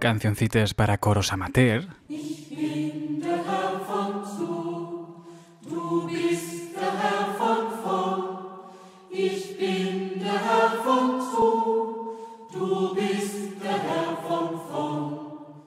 cancioncitas 0.07 0.73
para 0.73 0.99
coros 0.99 1.33
amateur. 1.33 1.83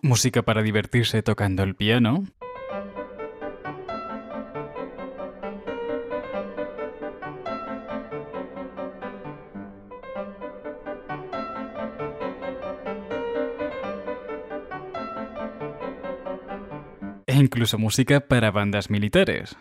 Música 0.03 0.43
para 0.43 0.63
divertirse 0.63 1.23
tocando 1.23 1.63
el 1.63 1.75
piano. 1.75 2.25
Incluso 17.61 17.77
música 17.77 18.21
para 18.21 18.51
bandas 18.51 18.89
militares. 18.89 19.55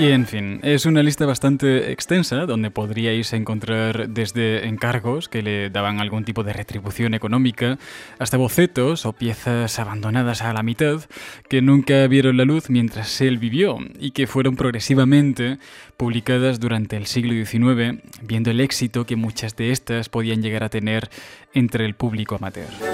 Y 0.00 0.12
en 0.12 0.26
fin, 0.26 0.60
es 0.62 0.86
una 0.86 1.02
lista 1.02 1.26
bastante 1.26 1.92
extensa 1.92 2.46
donde 2.46 2.70
podríais 2.70 3.34
encontrar 3.34 4.08
desde 4.08 4.66
encargos 4.66 5.28
que 5.28 5.42
le 5.42 5.68
daban 5.68 6.00
algún 6.00 6.24
tipo 6.24 6.42
de 6.42 6.54
retribución 6.54 7.12
económica 7.12 7.78
hasta 8.18 8.38
bocetos 8.38 9.04
o 9.04 9.12
piezas 9.12 9.78
abandonadas 9.78 10.40
a 10.40 10.54
la 10.54 10.62
mitad 10.62 11.02
que 11.50 11.60
nunca 11.60 12.06
vieron 12.06 12.38
la 12.38 12.46
luz 12.46 12.70
mientras 12.70 13.20
él 13.20 13.36
vivió 13.36 13.76
y 13.98 14.12
que 14.12 14.26
fueron 14.26 14.56
progresivamente 14.56 15.58
publicadas 15.98 16.60
durante 16.60 16.96
el 16.96 17.04
siglo 17.04 17.34
XIX, 17.34 18.02
viendo 18.22 18.50
el 18.50 18.60
éxito 18.60 19.04
que 19.04 19.16
muchas 19.16 19.54
de 19.54 19.70
estas 19.70 20.08
podían 20.08 20.40
llegar 20.40 20.64
a 20.64 20.70
tener 20.70 21.10
entre 21.52 21.84
el 21.84 21.92
público 21.92 22.36
amateur. 22.36 22.89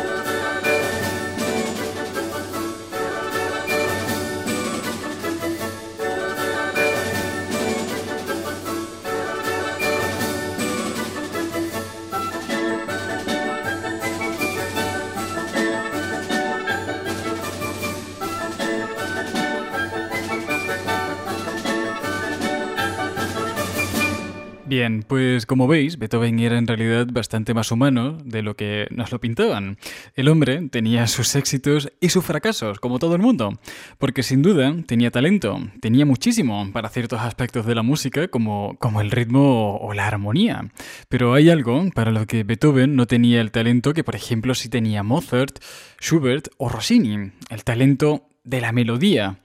Bien, 24.77 25.03
pues 25.09 25.47
como 25.47 25.67
veis, 25.67 25.99
Beethoven 25.99 26.39
era 26.39 26.59
en 26.59 26.67
realidad 26.67 27.07
bastante 27.11 27.55
más 27.55 27.73
humano 27.73 28.19
de 28.23 28.43
lo 28.43 28.57
que 28.57 28.87
nos 28.91 29.11
lo 29.11 29.19
pintaban. 29.19 29.79
El 30.15 30.29
hombre 30.29 30.69
tenía 30.69 31.07
sus 31.07 31.35
éxitos 31.35 31.91
y 31.99 32.11
sus 32.11 32.23
fracasos, 32.23 32.79
como 32.79 32.99
todo 32.99 33.15
el 33.15 33.23
mundo, 33.23 33.59
porque 33.97 34.23
sin 34.23 34.43
duda 34.43 34.77
tenía 34.87 35.11
talento, 35.11 35.59
tenía 35.81 36.05
muchísimo 36.05 36.71
para 36.75 36.91
ciertos 36.91 37.23
aspectos 37.23 37.65
de 37.65 37.75
la 37.75 37.83
música, 37.83 38.29
como, 38.29 38.77
como 38.79 39.01
el 39.01 39.11
ritmo 39.11 39.79
o 39.79 39.95
la 39.95 40.09
armonía. 40.09 40.69
Pero 41.09 41.33
hay 41.33 41.49
algo 41.49 41.83
para 41.95 42.11
lo 42.11 42.27
que 42.27 42.45
Beethoven 42.45 42.97
no 42.97 43.07
tenía 43.07 43.41
el 43.41 43.53
talento 43.53 43.95
que, 43.95 44.05
por 44.05 44.15
ejemplo, 44.15 44.55
sí 44.55 44.69
tenía 44.69 45.03
Mozart, 45.03 45.59
Schubert 46.03 46.49
o 46.59 46.69
Rossini, 46.69 47.33
el 47.49 47.65
talento 47.65 48.29
de 48.47 48.61
la 48.63 48.73
melodía 48.73 49.39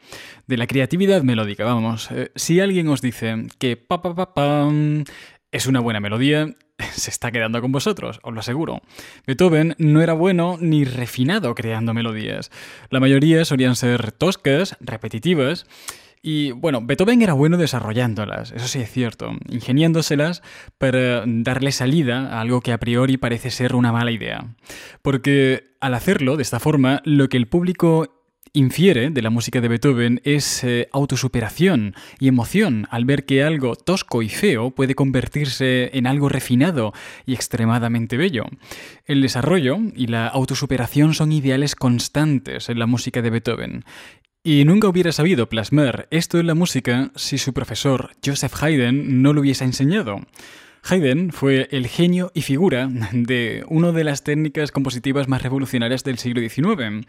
de 0.48 0.58
la 0.58 0.68
creatividad 0.68 1.24
melódica, 1.24 1.64
vamos. 1.64 2.10
Eh, 2.12 2.32
si 2.36 2.60
alguien 2.60 2.90
os 2.90 3.02
dice 3.02 3.48
que 3.58 3.78
pa 3.78 4.02
pa 4.02 4.16
pa 4.16 4.34
pam 4.34 5.06
es 5.52 5.66
una 5.66 5.80
buena 5.80 6.02
melodía, 6.02 6.54
se 6.94 7.10
está 7.10 7.32
quedando 7.32 7.62
con 7.62 7.72
vosotros, 7.72 8.20
os 8.22 8.34
lo 8.34 8.40
aseguro. 8.42 8.82
Beethoven 9.26 9.76
no 9.78 10.02
era 10.02 10.14
bueno 10.14 10.58
ni 10.60 10.84
refinado 10.84 11.56
creando 11.56 11.94
melodías. 11.94 12.52
La 12.90 13.00
mayoría 13.00 13.46
solían 13.46 13.76
ser 13.78 14.12
toscas, 14.12 14.76
repetitivas, 14.82 15.66
y 16.24 16.52
bueno, 16.52 16.82
Beethoven 16.84 17.22
era 17.22 17.34
bueno 17.34 17.58
desarrollándolas, 17.58 18.52
eso 18.52 18.68
sí 18.68 18.80
es 18.80 18.92
cierto, 18.92 19.32
ingeniándoselas 19.50 20.44
para 20.78 21.24
darle 21.26 21.72
salida 21.72 22.28
a 22.28 22.42
algo 22.42 22.62
que 22.62 22.74
a 22.74 22.78
priori 22.78 23.18
parece 23.18 23.50
ser 23.50 23.74
una 23.74 23.92
mala 23.92 24.12
idea. 24.12 24.54
Porque 25.02 25.76
al 25.80 25.96
hacerlo 25.96 26.38
de 26.38 26.44
esta 26.44 26.60
forma, 26.60 27.02
lo 27.06 27.28
que 27.28 27.38
el 27.38 27.48
público 27.48 28.21
infiere 28.54 29.10
de 29.10 29.22
la 29.22 29.30
música 29.30 29.62
de 29.62 29.68
Beethoven 29.68 30.22
es 30.24 30.64
eh, 30.64 30.90
autosuperación 30.92 31.96
y 32.20 32.28
emoción 32.28 32.88
al 32.92 33.06
ver 33.06 33.26
que 33.26 33.44
algo 33.44 33.76
tosco 33.76 34.22
y 34.22 34.30
feo 34.30 34.72
puede 34.72 34.96
convertirse 34.96 35.90
en 35.94 36.06
algo 36.06 36.28
refinado 36.28 36.94
y 37.26 37.34
extremadamente 37.34 38.18
bello. 38.18 38.46
El 39.06 39.22
desarrollo 39.22 39.78
y 39.96 40.08
la 40.08 40.28
autosuperación 40.28 41.14
son 41.14 41.32
ideales 41.32 41.76
constantes 41.76 42.70
en 42.70 42.80
la 42.80 42.88
música 42.88 43.22
de 43.22 43.30
Beethoven. 43.30 43.86
Y 44.44 44.66
nunca 44.66 44.88
hubiera 44.88 45.12
sabido 45.12 45.48
plasmar 45.48 46.08
esto 46.10 46.40
en 46.40 46.48
la 46.48 46.56
música 46.56 47.12
si 47.16 47.38
su 47.38 47.54
profesor 47.54 48.12
Joseph 48.26 48.56
Haydn 48.62 49.22
no 49.22 49.34
lo 49.34 49.42
hubiese 49.42 49.64
enseñado. 49.66 50.22
Haydn 50.84 51.32
fue 51.32 51.68
el 51.72 51.88
genio 51.88 52.32
y 52.34 52.42
figura 52.42 52.90
de 53.12 53.64
una 53.70 53.92
de 53.92 54.04
las 54.04 54.24
técnicas 54.24 54.72
compositivas 54.72 55.28
más 55.28 55.44
revolucionarias 55.44 56.04
del 56.04 56.18
siglo 56.18 56.42
XIX. 56.42 57.06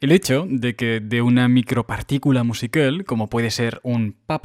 El 0.00 0.12
hecho 0.12 0.46
de 0.48 0.76
que 0.76 1.00
de 1.00 1.22
una 1.22 1.48
micropartícula 1.48 2.44
musical, 2.44 3.04
como 3.04 3.30
puede 3.30 3.50
ser 3.50 3.80
un 3.82 4.14
pa 4.26 4.40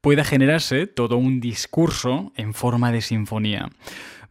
pueda 0.00 0.24
generarse 0.24 0.86
todo 0.86 1.16
un 1.16 1.40
discurso 1.40 2.32
en 2.36 2.54
forma 2.54 2.92
de 2.92 3.02
sinfonía. 3.02 3.68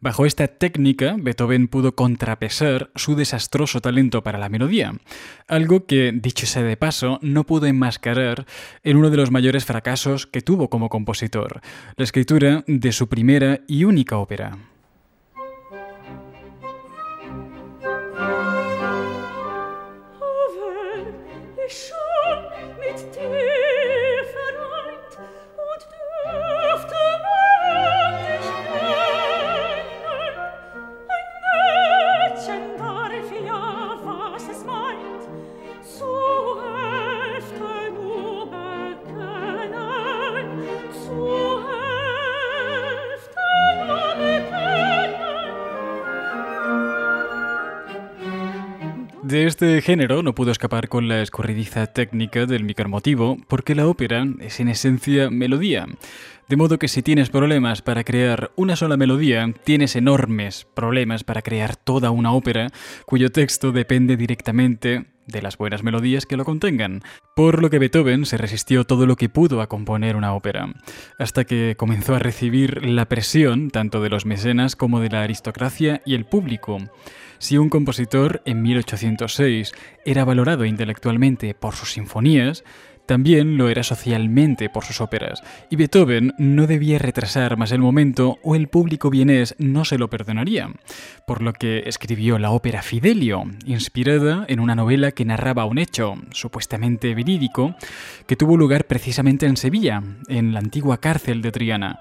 Bajo 0.02 0.24
esta 0.24 0.48
técnica, 0.48 1.16
Beethoven 1.18 1.68
pudo 1.68 1.94
contrapesar 1.94 2.90
su 2.94 3.16
desastroso 3.16 3.82
talento 3.82 4.22
para 4.22 4.38
la 4.38 4.48
melodía, 4.48 4.94
algo 5.46 5.84
que, 5.84 6.10
dicho 6.14 6.46
sea 6.46 6.62
de 6.62 6.78
paso, 6.78 7.18
no 7.20 7.44
pudo 7.44 7.66
enmascarar 7.66 8.46
en 8.82 8.96
uno 8.96 9.10
de 9.10 9.18
los 9.18 9.30
mayores 9.30 9.66
fracasos 9.66 10.26
que 10.26 10.40
tuvo 10.40 10.70
como 10.70 10.88
compositor, 10.88 11.60
la 11.96 12.04
escritura 12.04 12.64
de 12.66 12.92
su 12.92 13.10
primera 13.10 13.60
y 13.68 13.84
única 13.84 14.16
ópera. 14.16 14.56
De 49.30 49.46
este 49.46 49.80
género 49.80 50.24
no 50.24 50.34
pudo 50.34 50.50
escapar 50.50 50.88
con 50.88 51.06
la 51.06 51.22
escurridiza 51.22 51.86
técnica 51.86 52.46
del 52.46 52.64
micromotivo, 52.64 53.36
porque 53.46 53.76
la 53.76 53.86
ópera 53.86 54.26
es 54.40 54.58
en 54.58 54.66
esencia 54.66 55.30
melodía. 55.30 55.86
De 56.50 56.56
modo 56.56 56.80
que 56.80 56.88
si 56.88 57.00
tienes 57.00 57.30
problemas 57.30 57.80
para 57.80 58.02
crear 58.02 58.50
una 58.56 58.74
sola 58.74 58.96
melodía, 58.96 59.54
tienes 59.62 59.94
enormes 59.94 60.66
problemas 60.74 61.22
para 61.22 61.42
crear 61.42 61.76
toda 61.76 62.10
una 62.10 62.32
ópera 62.32 62.66
cuyo 63.06 63.30
texto 63.30 63.70
depende 63.70 64.16
directamente 64.16 65.04
de 65.28 65.42
las 65.42 65.56
buenas 65.56 65.84
melodías 65.84 66.26
que 66.26 66.36
lo 66.36 66.44
contengan, 66.44 67.02
por 67.36 67.62
lo 67.62 67.70
que 67.70 67.78
Beethoven 67.78 68.26
se 68.26 68.36
resistió 68.36 68.82
todo 68.82 69.06
lo 69.06 69.14
que 69.14 69.28
pudo 69.28 69.60
a 69.60 69.68
componer 69.68 70.16
una 70.16 70.34
ópera, 70.34 70.74
hasta 71.20 71.44
que 71.44 71.76
comenzó 71.78 72.16
a 72.16 72.18
recibir 72.18 72.84
la 72.84 73.06
presión 73.06 73.70
tanto 73.70 74.02
de 74.02 74.10
los 74.10 74.26
mecenas 74.26 74.74
como 74.74 74.98
de 74.98 75.10
la 75.10 75.22
aristocracia 75.22 76.02
y 76.04 76.16
el 76.16 76.24
público. 76.24 76.78
Si 77.38 77.58
un 77.58 77.70
compositor 77.70 78.42
en 78.44 78.60
1806 78.60 79.72
era 80.04 80.24
valorado 80.24 80.64
intelectualmente 80.64 81.54
por 81.54 81.76
sus 81.76 81.92
sinfonías, 81.92 82.64
también 83.10 83.58
lo 83.58 83.68
era 83.68 83.82
socialmente 83.82 84.70
por 84.70 84.84
sus 84.84 85.00
óperas, 85.00 85.42
y 85.68 85.74
Beethoven 85.74 86.32
no 86.38 86.68
debía 86.68 86.96
retrasar 87.00 87.56
más 87.56 87.72
el 87.72 87.80
momento 87.80 88.38
o 88.44 88.54
el 88.54 88.68
público 88.68 89.10
vienés 89.10 89.56
no 89.58 89.84
se 89.84 89.98
lo 89.98 90.08
perdonaría, 90.08 90.70
por 91.26 91.42
lo 91.42 91.52
que 91.52 91.82
escribió 91.86 92.38
la 92.38 92.52
ópera 92.52 92.82
Fidelio, 92.82 93.42
inspirada 93.66 94.44
en 94.46 94.60
una 94.60 94.76
novela 94.76 95.10
que 95.10 95.24
narraba 95.24 95.64
un 95.64 95.78
hecho, 95.78 96.14
supuestamente 96.30 97.12
verídico, 97.16 97.74
que 98.28 98.36
tuvo 98.36 98.56
lugar 98.56 98.86
precisamente 98.86 99.46
en 99.46 99.56
Sevilla, 99.56 100.04
en 100.28 100.52
la 100.52 100.60
antigua 100.60 100.98
cárcel 100.98 101.42
de 101.42 101.50
Triana. 101.50 101.98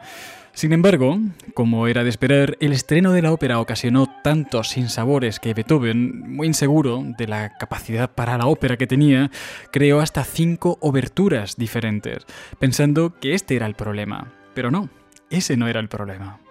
Sin 0.59 0.73
embargo, 0.73 1.17
como 1.53 1.87
era 1.87 2.03
de 2.03 2.09
esperar, 2.09 2.57
el 2.59 2.73
estreno 2.73 3.13
de 3.13 3.21
la 3.21 3.31
ópera 3.31 3.61
ocasionó 3.61 4.07
tantos 4.25 4.67
sinsabores 4.67 5.39
que 5.39 5.53
Beethoven, 5.53 6.35
muy 6.35 6.47
inseguro 6.47 7.01
de 7.17 7.27
la 7.29 7.55
capacidad 7.57 8.11
para 8.11 8.37
la 8.37 8.45
ópera 8.47 8.75
que 8.75 8.85
tenía, 8.85 9.31
creó 9.71 10.01
hasta 10.01 10.25
cinco 10.25 10.77
oberturas 10.81 11.55
diferentes, 11.55 12.25
pensando 12.59 13.17
que 13.21 13.35
este 13.35 13.55
era 13.55 13.67
el 13.67 13.75
problema. 13.75 14.33
Pero 14.53 14.69
no, 14.69 14.89
ese 15.29 15.55
no 15.55 15.69
era 15.69 15.79
el 15.79 15.87
problema. 15.87 16.41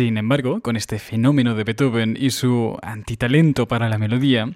Sin 0.00 0.16
embargo, 0.16 0.62
con 0.62 0.76
este 0.76 0.98
fenómeno 0.98 1.54
de 1.54 1.62
Beethoven 1.62 2.16
y 2.18 2.30
su 2.30 2.78
antitalento 2.80 3.68
para 3.68 3.90
la 3.90 3.98
melodía, 3.98 4.50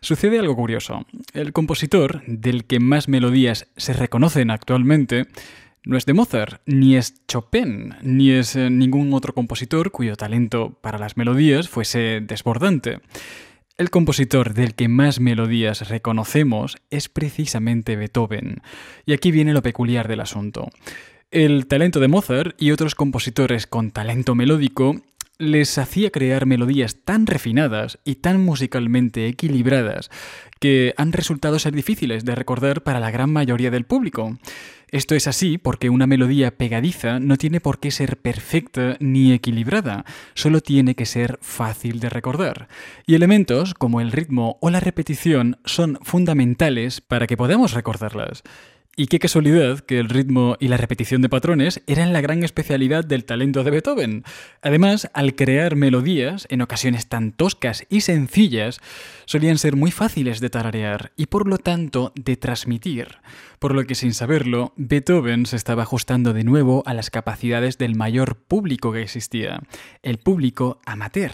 sucede 0.00 0.38
algo 0.38 0.56
curioso. 0.56 1.04
El 1.34 1.52
compositor, 1.52 2.22
del 2.26 2.64
que 2.64 2.80
más 2.80 3.06
melodías 3.06 3.68
se 3.76 3.92
reconocen 3.92 4.50
actualmente, 4.50 5.26
no 5.84 5.98
es 5.98 6.06
de 6.06 6.14
Mozart, 6.14 6.62
ni 6.64 6.96
es 6.96 7.26
Chopin, 7.28 7.94
ni 8.00 8.30
es 8.30 8.56
eh, 8.56 8.70
ningún 8.70 9.12
otro 9.12 9.34
compositor 9.34 9.90
cuyo 9.90 10.16
talento 10.16 10.78
para 10.80 10.96
las 10.96 11.18
melodías 11.18 11.68
fuese 11.68 12.22
desbordante. 12.22 13.00
El 13.76 13.90
compositor 13.90 14.54
del 14.54 14.74
que 14.74 14.88
más 14.88 15.20
melodías 15.20 15.90
reconocemos 15.90 16.78
es 16.88 17.10
precisamente 17.10 17.96
Beethoven. 17.96 18.62
Y 19.04 19.12
aquí 19.12 19.30
viene 19.30 19.52
lo 19.52 19.60
peculiar 19.60 20.08
del 20.08 20.20
asunto. 20.20 20.70
El 21.32 21.66
talento 21.66 21.98
de 21.98 22.06
Mozart 22.06 22.54
y 22.56 22.70
otros 22.70 22.94
compositores 22.94 23.66
con 23.66 23.90
talento 23.90 24.36
melódico 24.36 24.94
les 25.38 25.76
hacía 25.76 26.10
crear 26.10 26.46
melodías 26.46 26.98
tan 27.04 27.26
refinadas 27.26 27.98
y 28.04 28.14
tan 28.16 28.40
musicalmente 28.40 29.26
equilibradas 29.26 30.08
que 30.60 30.94
han 30.96 31.12
resultado 31.12 31.58
ser 31.58 31.74
difíciles 31.74 32.24
de 32.24 32.36
recordar 32.36 32.84
para 32.84 33.00
la 33.00 33.10
gran 33.10 33.32
mayoría 33.32 33.72
del 33.72 33.84
público. 33.84 34.38
Esto 34.92 35.16
es 35.16 35.26
así 35.26 35.58
porque 35.58 35.90
una 35.90 36.06
melodía 36.06 36.56
pegadiza 36.56 37.18
no 37.18 37.36
tiene 37.36 37.60
por 37.60 37.80
qué 37.80 37.90
ser 37.90 38.18
perfecta 38.18 38.96
ni 39.00 39.32
equilibrada, 39.32 40.04
solo 40.34 40.60
tiene 40.60 40.94
que 40.94 41.06
ser 41.06 41.40
fácil 41.42 41.98
de 41.98 42.08
recordar. 42.08 42.68
Y 43.04 43.16
elementos 43.16 43.74
como 43.74 44.00
el 44.00 44.12
ritmo 44.12 44.58
o 44.60 44.70
la 44.70 44.78
repetición 44.78 45.58
son 45.64 45.98
fundamentales 46.02 47.00
para 47.00 47.26
que 47.26 47.36
podamos 47.36 47.72
recordarlas. 47.74 48.44
Y 48.98 49.08
qué 49.08 49.18
casualidad 49.18 49.80
que 49.80 49.98
el 49.98 50.08
ritmo 50.08 50.56
y 50.58 50.68
la 50.68 50.78
repetición 50.78 51.20
de 51.20 51.28
patrones 51.28 51.82
eran 51.86 52.14
la 52.14 52.22
gran 52.22 52.42
especialidad 52.42 53.04
del 53.04 53.26
talento 53.26 53.62
de 53.62 53.70
Beethoven. 53.70 54.24
Además, 54.62 55.10
al 55.12 55.34
crear 55.34 55.76
melodías, 55.76 56.46
en 56.48 56.62
ocasiones 56.62 57.06
tan 57.06 57.32
toscas 57.32 57.84
y 57.90 58.00
sencillas, 58.00 58.80
solían 59.26 59.58
ser 59.58 59.76
muy 59.76 59.90
fáciles 59.90 60.40
de 60.40 60.48
tararear 60.48 61.12
y 61.14 61.26
por 61.26 61.46
lo 61.46 61.58
tanto 61.58 62.14
de 62.14 62.38
transmitir. 62.38 63.18
Por 63.58 63.74
lo 63.74 63.84
que 63.84 63.94
sin 63.94 64.14
saberlo, 64.14 64.72
Beethoven 64.76 65.44
se 65.44 65.56
estaba 65.56 65.82
ajustando 65.82 66.32
de 66.32 66.44
nuevo 66.44 66.82
a 66.86 66.94
las 66.94 67.10
capacidades 67.10 67.76
del 67.76 67.96
mayor 67.96 68.36
público 68.36 68.92
que 68.92 69.02
existía, 69.02 69.60
el 70.02 70.16
público 70.16 70.80
amateur. 70.86 71.32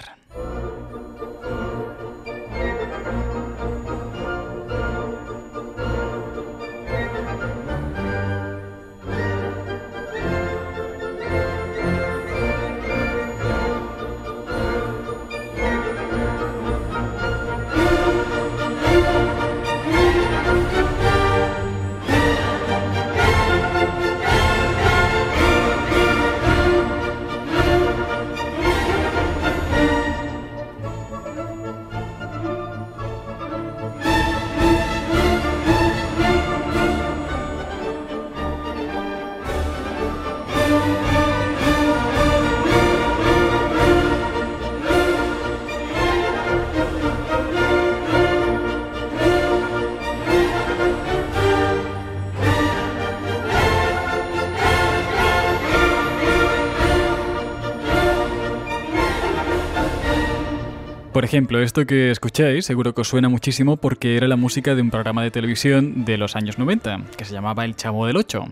Ejemplo, 61.33 61.63
esto 61.63 61.87
que 61.87 62.11
escucháis 62.11 62.67
seguro 62.67 62.95
que 62.95 63.01
os 63.01 63.09
suena 63.09 63.31
muchísimo 63.31 63.79
porque 63.79 64.19
era 64.19 64.29
la 64.29 64.37
música 64.37 64.75
de 64.75 64.83
un 64.83 64.91
programa 64.91 65.23
de 65.23 65.31
televisión 65.31 66.05
de 66.05 66.19
los 66.19 66.37
años 66.37 66.59
90, 66.59 67.05
que 67.17 67.25
se 67.25 67.33
llamaba 67.33 67.65
El 67.65 67.75
Chavo 67.75 68.07
del 68.07 68.19
Ocho. 68.19 68.45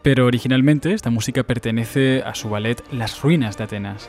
Pero 0.00 0.24
originalmente 0.24 0.94
esta 0.94 1.10
música 1.10 1.42
pertenece 1.42 2.22
a 2.24 2.34
su 2.34 2.48
ballet 2.48 2.82
Las 2.90 3.20
Ruinas 3.20 3.58
de 3.58 3.64
Atenas. 3.64 4.08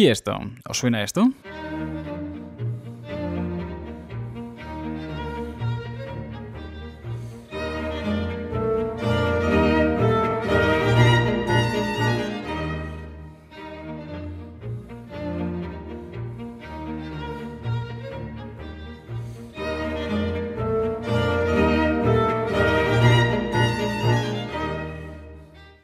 ¿Y 0.00 0.06
esto? 0.06 0.32
¿Os 0.66 0.78
suena 0.78 1.02
esto? 1.04 1.30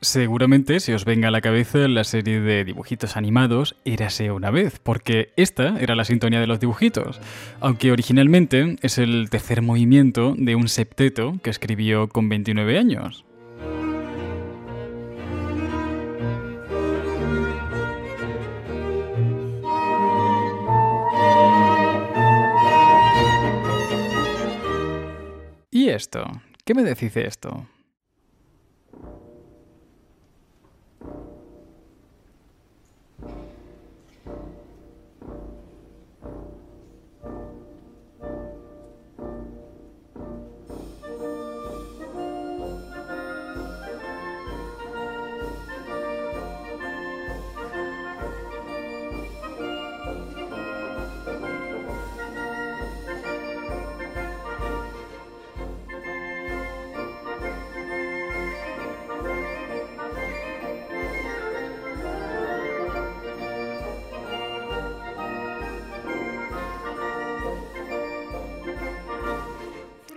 Seguramente 0.07 0.79
se 0.79 0.95
os 0.95 1.05
venga 1.05 1.27
a 1.27 1.31
la 1.33 1.41
cabeza 1.41 1.89
la 1.89 2.05
serie 2.05 2.41
de 2.41 2.65
dibujitos 2.65 3.17
animados 3.17 3.75
Érase 3.85 4.31
una 4.31 4.53
vez, 4.53 4.79
porque 4.79 5.33
esta 5.35 5.81
era 5.81 5.97
la 5.97 6.05
sintonía 6.05 6.39
de 6.39 6.47
los 6.47 6.61
dibujitos, 6.61 7.21
aunque 7.59 7.91
originalmente 7.91 8.77
es 8.83 8.99
el 8.99 9.29
tercer 9.31 9.63
movimiento 9.63 10.37
de 10.39 10.55
un 10.55 10.69
septeto 10.69 11.41
que 11.43 11.51
escribió 11.51 12.09
con 12.09 12.29
29 12.29 12.79
años. 12.79 13.25
¿Y 25.73 25.89
esto? 25.89 26.25
¿Qué 26.65 26.75
me 26.75 26.85
decís 26.85 27.17
esto? 27.17 27.67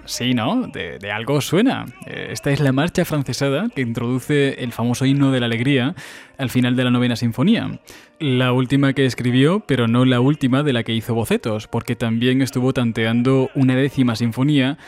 Sí, 0.10 0.34
¿no? 0.34 0.66
De, 0.66 1.12
algo 1.12 1.40
suena. 1.40 1.86
Eh, 2.08 2.30
esta 2.32 2.50
es 2.50 2.60
la 2.60 2.72
marcha 2.72 3.06
francesada 3.06 3.70
que 3.74 3.82
introduce 3.82 4.64
el 4.64 4.74
famoso 4.74 5.06
himno 5.06 5.32
de 5.32 5.40
la 5.40 5.46
alegría 5.46 5.94
al 6.40 6.50
final 6.50 6.76
de 6.76 6.84
la 6.84 6.90
novena 6.90 7.16
sinfonía. 7.16 7.80
La 8.20 8.52
última 8.52 8.94
que 8.94 9.06
escribió, 9.06 9.60
pero 9.60 9.88
no 9.88 10.06
la 10.06 10.20
última 10.20 10.64
de 10.64 10.74
la 10.74 10.82
que 10.82 10.94
hizo 10.94 11.14
bocetos, 11.14 11.68
porque 11.68 11.96
también 11.96 12.42
estuvo 12.42 12.74
tanteando 12.74 13.52
una 13.54 13.76
décima 13.76 14.16
sinfonía 14.16 14.80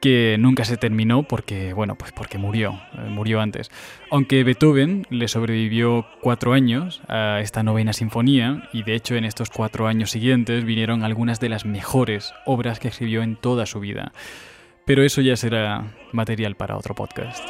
que 0.00 0.36
nunca 0.38 0.64
se 0.64 0.76
terminó 0.76 1.22
porque, 1.22 1.72
bueno, 1.72 1.96
pues 1.96 2.12
porque 2.12 2.38
murió, 2.38 2.80
eh, 2.98 3.08
murió 3.08 3.40
antes. 3.40 3.70
Aunque 4.10 4.44
Beethoven 4.44 5.06
le 5.10 5.28
sobrevivió 5.28 6.06
cuatro 6.20 6.52
años 6.52 7.02
a 7.08 7.40
esta 7.40 7.62
novena 7.62 7.92
sinfonía, 7.92 8.68
y 8.72 8.82
de 8.82 8.94
hecho 8.94 9.14
en 9.16 9.24
estos 9.24 9.50
cuatro 9.50 9.86
años 9.86 10.10
siguientes 10.10 10.64
vinieron 10.64 11.02
algunas 11.02 11.40
de 11.40 11.48
las 11.48 11.64
mejores 11.64 12.34
obras 12.44 12.78
que 12.78 12.88
escribió 12.88 13.22
en 13.22 13.36
toda 13.36 13.66
su 13.66 13.80
vida. 13.80 14.12
Pero 14.86 15.02
eso 15.02 15.20
ya 15.20 15.36
será 15.36 15.82
material 16.12 16.54
para 16.54 16.76
otro 16.76 16.94
podcast. 16.94 17.44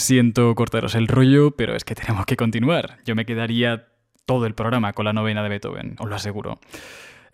Siento 0.00 0.54
cortaros 0.54 0.94
el 0.94 1.08
rollo, 1.08 1.50
pero 1.50 1.76
es 1.76 1.84
que 1.84 1.94
tenemos 1.94 2.24
que 2.24 2.36
continuar. 2.36 2.96
Yo 3.04 3.14
me 3.14 3.26
quedaría 3.26 3.88
todo 4.24 4.46
el 4.46 4.54
programa 4.54 4.94
con 4.94 5.04
la 5.04 5.12
novena 5.12 5.42
de 5.42 5.50
Beethoven, 5.50 5.96
os 5.98 6.08
lo 6.08 6.16
aseguro. 6.16 6.58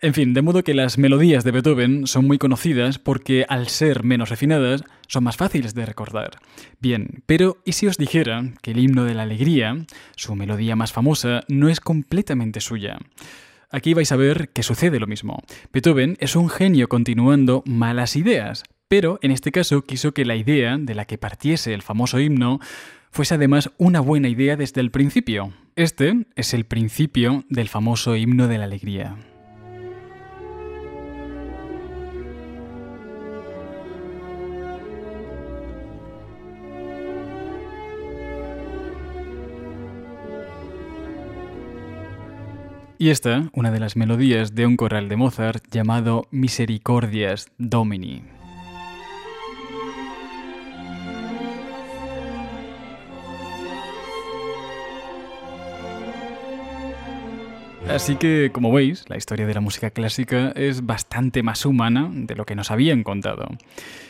En 0.01 0.13
fin, 0.13 0.33
de 0.33 0.41
modo 0.41 0.65
que 0.65 0.73
las 0.73 0.97
melodías 0.97 1.45
de 1.45 1.51
Beethoven 1.51 2.07
son 2.07 2.27
muy 2.27 2.37
conocidas 2.37 2.99
porque 2.99 3.45
al 3.47 3.69
ser 3.69 4.03
menos 4.03 4.29
refinadas 4.29 4.83
son 5.07 5.23
más 5.23 5.37
fáciles 5.37 5.75
de 5.75 5.85
recordar. 5.85 6.39
Bien, 6.81 7.23
pero 7.25 7.57
¿y 7.63 7.71
si 7.71 7.87
os 7.87 7.97
dijera 7.97 8.43
que 8.61 8.71
el 8.71 8.79
himno 8.79 9.05
de 9.05 9.13
la 9.13 9.23
alegría, 9.23 9.85
su 10.17 10.35
melodía 10.35 10.75
más 10.75 10.91
famosa, 10.91 11.45
no 11.47 11.69
es 11.69 11.79
completamente 11.79 12.59
suya? 12.59 12.97
Aquí 13.69 13.93
vais 13.93 14.11
a 14.11 14.17
ver 14.17 14.49
que 14.49 14.61
sucede 14.61 14.99
lo 14.99 15.07
mismo. 15.07 15.41
Beethoven 15.71 16.17
es 16.19 16.35
un 16.35 16.49
genio 16.49 16.89
continuando 16.89 17.63
malas 17.65 18.17
ideas, 18.17 18.65
pero 18.87 19.19
en 19.21 19.31
este 19.31 19.51
caso 19.51 19.81
quiso 19.83 20.13
que 20.13 20.25
la 20.25 20.35
idea 20.35 20.77
de 20.77 20.95
la 20.95 21.05
que 21.05 21.17
partiese 21.17 21.73
el 21.73 21.81
famoso 21.81 22.19
himno 22.19 22.59
fuese 23.11 23.35
además 23.35 23.71
una 23.77 23.99
buena 23.99 24.29
idea 24.29 24.55
desde 24.55 24.81
el 24.81 24.91
principio. 24.91 25.53
Este 25.75 26.25
es 26.35 26.53
el 26.53 26.65
principio 26.65 27.43
del 27.49 27.69
famoso 27.69 28.15
himno 28.15 28.47
de 28.47 28.57
la 28.57 28.65
alegría. 28.65 29.15
Y 42.99 43.11
esta, 43.11 43.49
una 43.53 43.69
de 43.69 43.79
las 43.79 43.95
melodías 43.95 44.55
de 44.55 44.65
un 44.65 44.75
coral 44.75 45.07
de 45.07 45.17
Mozart 45.17 45.63
llamado 45.69 46.27
Misericordias 46.31 47.51
Domini. 47.59 48.36
Así 57.89 58.15
que, 58.15 58.51
como 58.51 58.71
veis, 58.71 59.05
la 59.07 59.17
historia 59.17 59.47
de 59.47 59.53
la 59.53 59.61
música 59.61 59.89
clásica 59.91 60.51
es 60.55 60.85
bastante 60.85 61.41
más 61.41 61.65
humana 61.65 62.09
de 62.11 62.35
lo 62.35 62.45
que 62.45 62.55
nos 62.55 62.69
habían 62.69 63.03
contado. 63.03 63.47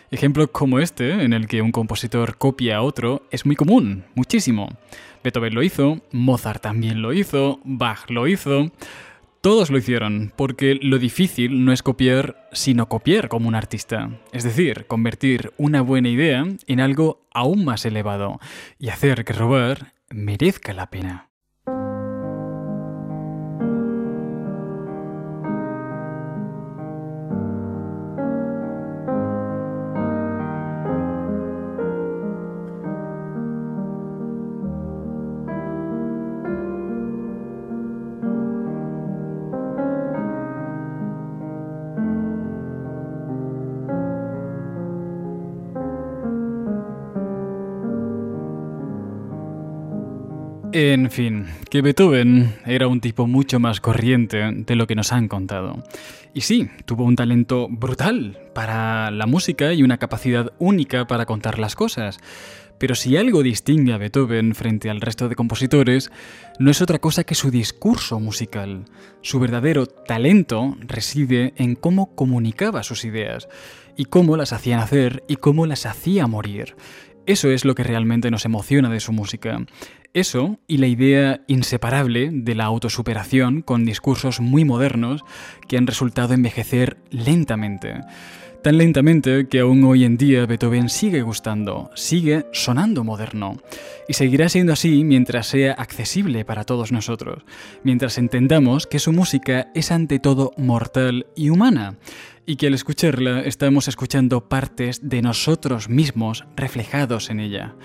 Ejemplos 0.10 0.50
como 0.52 0.80
este, 0.80 1.24
en 1.24 1.34
el 1.34 1.48
que 1.48 1.62
un 1.62 1.72
compositor 1.72 2.38
copia 2.38 2.78
a 2.78 2.82
otro, 2.82 3.28
es 3.30 3.46
muy 3.46 3.56
común, 3.56 4.06
muchísimo. 4.16 4.70
Beethoven 5.24 5.54
lo 5.54 5.64
hizo, 5.64 6.02
Mozart 6.12 6.62
también 6.62 7.02
lo 7.02 7.14
hizo, 7.14 7.60
Bach 7.64 8.10
lo 8.10 8.28
hizo. 8.28 8.72
Todos 9.42 9.70
lo 9.70 9.78
hicieron, 9.78 10.34
porque 10.36 10.80
lo 10.82 10.98
difícil 10.98 11.64
no 11.64 11.72
es 11.72 11.84
copiar, 11.84 12.50
sino 12.54 12.90
copiar 12.90 13.30
como 13.30 13.48
un 13.48 13.56
artista. 13.56 14.10
Es 14.34 14.44
decir, 14.44 14.86
convertir 14.88 15.54
una 15.58 15.82
buena 15.82 16.10
idea 16.10 16.46
en 16.66 16.80
algo 16.80 17.22
aún 17.32 17.64
más 17.64 17.86
elevado 17.86 18.40
y 18.80 18.90
hacer 18.90 19.24
que 19.24 19.34
robar 19.34 19.94
merezca 20.10 20.74
la 20.74 20.90
pena. 20.90 21.27
En 50.80 51.10
fin, 51.10 51.48
que 51.72 51.82
Beethoven 51.82 52.54
era 52.64 52.88
un 52.88 53.02
tipo 53.02 53.26
mucho 53.26 53.60
más 53.60 53.82
corriente 53.82 54.52
de 54.52 54.76
lo 54.76 54.86
que 54.86 54.94
nos 54.94 55.12
han 55.12 55.28
contado. 55.28 55.84
Y 56.36 56.42
sí, 56.42 56.70
tuvo 56.86 57.04
un 57.04 57.16
talento 57.16 57.68
brutal 57.68 58.38
para 58.54 59.10
la 59.10 59.26
música 59.26 59.74
y 59.74 59.82
una 59.82 59.98
capacidad 59.98 60.54
única 60.60 61.08
para 61.08 61.26
contar 61.26 61.58
las 61.58 61.76
cosas. 61.76 62.20
Pero 62.78 62.94
si 62.94 63.18
algo 63.18 63.42
distingue 63.42 63.92
a 63.92 63.98
Beethoven 63.98 64.54
frente 64.54 64.92
al 64.92 65.02
resto 65.02 65.28
de 65.28 65.36
compositores, 65.36 66.12
no 66.60 66.70
es 66.70 66.80
otra 66.80 67.00
cosa 67.00 67.24
que 67.24 67.34
su 67.34 67.50
discurso 67.50 68.20
musical. 68.20 68.86
Su 69.24 69.40
verdadero 69.40 69.88
talento 69.88 70.78
reside 70.82 71.56
en 71.58 71.74
cómo 71.74 72.14
comunicaba 72.14 72.84
sus 72.84 73.04
ideas, 73.04 73.50
y 73.96 74.06
cómo 74.06 74.38
las 74.38 74.54
hacía 74.54 74.78
nacer 74.78 75.24
y 75.28 75.38
cómo 75.38 75.66
las 75.66 75.88
hacía 75.88 76.28
morir. 76.28 76.76
Eso 77.26 77.50
es 77.50 77.66
lo 77.66 77.76
que 77.76 77.84
realmente 77.84 78.32
nos 78.32 78.46
emociona 78.46 78.90
de 78.90 79.02
su 79.02 79.12
música 79.12 79.66
Eso 80.18 80.58
y 80.66 80.78
la 80.78 80.88
idea 80.88 81.42
inseparable 81.46 82.32
de 82.34 82.56
la 82.56 82.66
autosuperación 82.66 83.62
con 83.62 83.86
discursos 83.86 84.40
muy 84.40 84.66
modernos 84.66 85.24
que 85.68 85.78
han 85.78 85.86
resultado 85.86 86.34
envejecer 86.34 86.98
lentamente. 87.12 88.02
Tan 88.64 88.80
lentamente 88.80 89.48
que 89.48 89.60
aún 89.60 89.84
hoy 89.84 90.06
en 90.06 90.18
día 90.18 90.48
Beethoven 90.48 90.90
sigue 90.90 91.22
gustando, 91.22 91.92
sigue 91.94 92.48
sonando 92.52 93.04
moderno. 93.04 93.58
Y 94.08 94.14
seguirá 94.14 94.50
siendo 94.50 94.74
así 94.74 95.04
mientras 95.04 95.46
sea 95.46 95.74
accesible 95.74 96.46
para 96.46 96.64
todos 96.64 96.92
nosotros, 96.92 97.44
mientras 97.84 98.18
entendamos 98.18 98.88
que 98.88 98.98
su 98.98 99.14
música 99.14 99.68
es 99.76 99.92
ante 99.92 100.18
todo 100.18 100.52
mortal 100.58 101.28
y 101.36 101.52
humana, 101.52 102.00
y 102.48 102.56
que 102.56 102.66
al 102.66 102.74
escucharla 102.74 103.42
estamos 103.42 103.88
escuchando 103.88 104.50
partes 104.50 105.08
de 105.08 105.22
nosotros 105.22 105.90
mismos 105.90 106.46
reflejados 106.56 107.30
en 107.30 107.40
ella. 107.40 107.76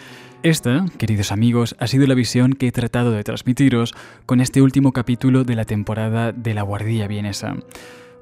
Esta, 0.43 0.87
queridos 0.99 1.31
amigos, 1.31 1.77
ha 1.79 1.87
sido 1.87 2.05
la 2.09 2.17
visión 2.17 2.55
que 2.55 2.67
he 2.67 2.73
tratado 2.73 3.13
de 3.13 3.23
transmitiros 3.23 3.95
con 4.27 4.41
este 4.41 4.61
último 4.61 4.91
capítulo 4.91 5.45
de 5.45 5.55
la 5.55 5.65
temporada 5.65 6.33
de 6.33 6.53
la 6.53 6.63
Guardia 6.63 7.07
Vienesa. 7.07 7.55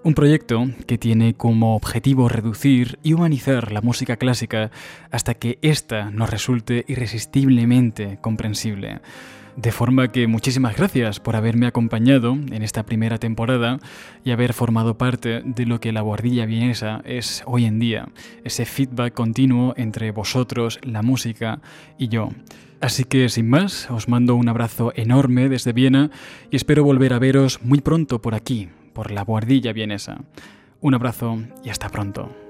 Un 0.05 0.13
proyecto 0.13 0.67
que 0.87 0.99
tiene 0.99 1.33
como 1.33 1.75
objetivo 1.75 2.29
reducir 2.29 2.99
y 3.03 3.15
humanizar 3.15 3.73
la 3.73 3.81
música 3.81 4.19
clásica 4.19 4.71
hasta 5.11 5.33
que 5.33 5.59
ésta 5.63 6.11
nos 6.11 6.29
resulte 6.29 6.85
irresistiblemente 6.89 8.19
comprensible. 8.21 9.01
De 9.61 9.73
forma 9.73 10.11
que 10.11 10.27
muchísimas 10.27 10.75
gracias 10.75 11.21
por 11.21 11.37
haberme 11.37 11.67
acompañado 11.67 12.33
en 12.33 12.63
esta 12.63 12.87
primera 12.87 13.19
temporada 13.19 13.79
y 14.25 14.31
haber 14.31 14.55
formado 14.55 14.97
parte 14.97 15.43
de 15.45 15.67
lo 15.67 15.81
que 15.81 15.93
la 15.93 16.01
guardilla 16.01 16.47
vienesa 16.47 17.03
es 17.05 17.43
hoy 17.45 17.67
en 17.67 17.79
día, 17.79 18.09
ese 18.43 18.65
feedback 18.65 19.13
continuo 19.13 19.75
entre 19.77 20.13
vosotros, 20.13 20.81
la 20.83 21.03
música 21.03 21.61
y 21.99 22.09
yo. 22.09 22.31
Así 22.81 23.05
que 23.05 23.29
sin 23.29 23.51
más, 23.51 23.91
os 23.91 24.09
mando 24.09 24.35
un 24.35 24.49
abrazo 24.49 24.95
enorme 24.97 25.51
desde 25.51 25.75
Viena 25.75 26.11
y 26.51 26.57
espero 26.57 26.83
volver 26.83 27.13
a 27.13 27.19
veros 27.19 27.61
muy 27.63 27.83
pronto 27.83 28.23
por 28.23 28.35
aquí, 28.35 28.71
por 28.95 29.11
la 29.11 29.25
guardilla 29.25 29.75
vienesa. 29.75 30.23
Un 30.81 30.95
abrazo 30.95 31.39
y 31.63 31.69
hasta 31.69 31.91
pronto. 31.91 32.50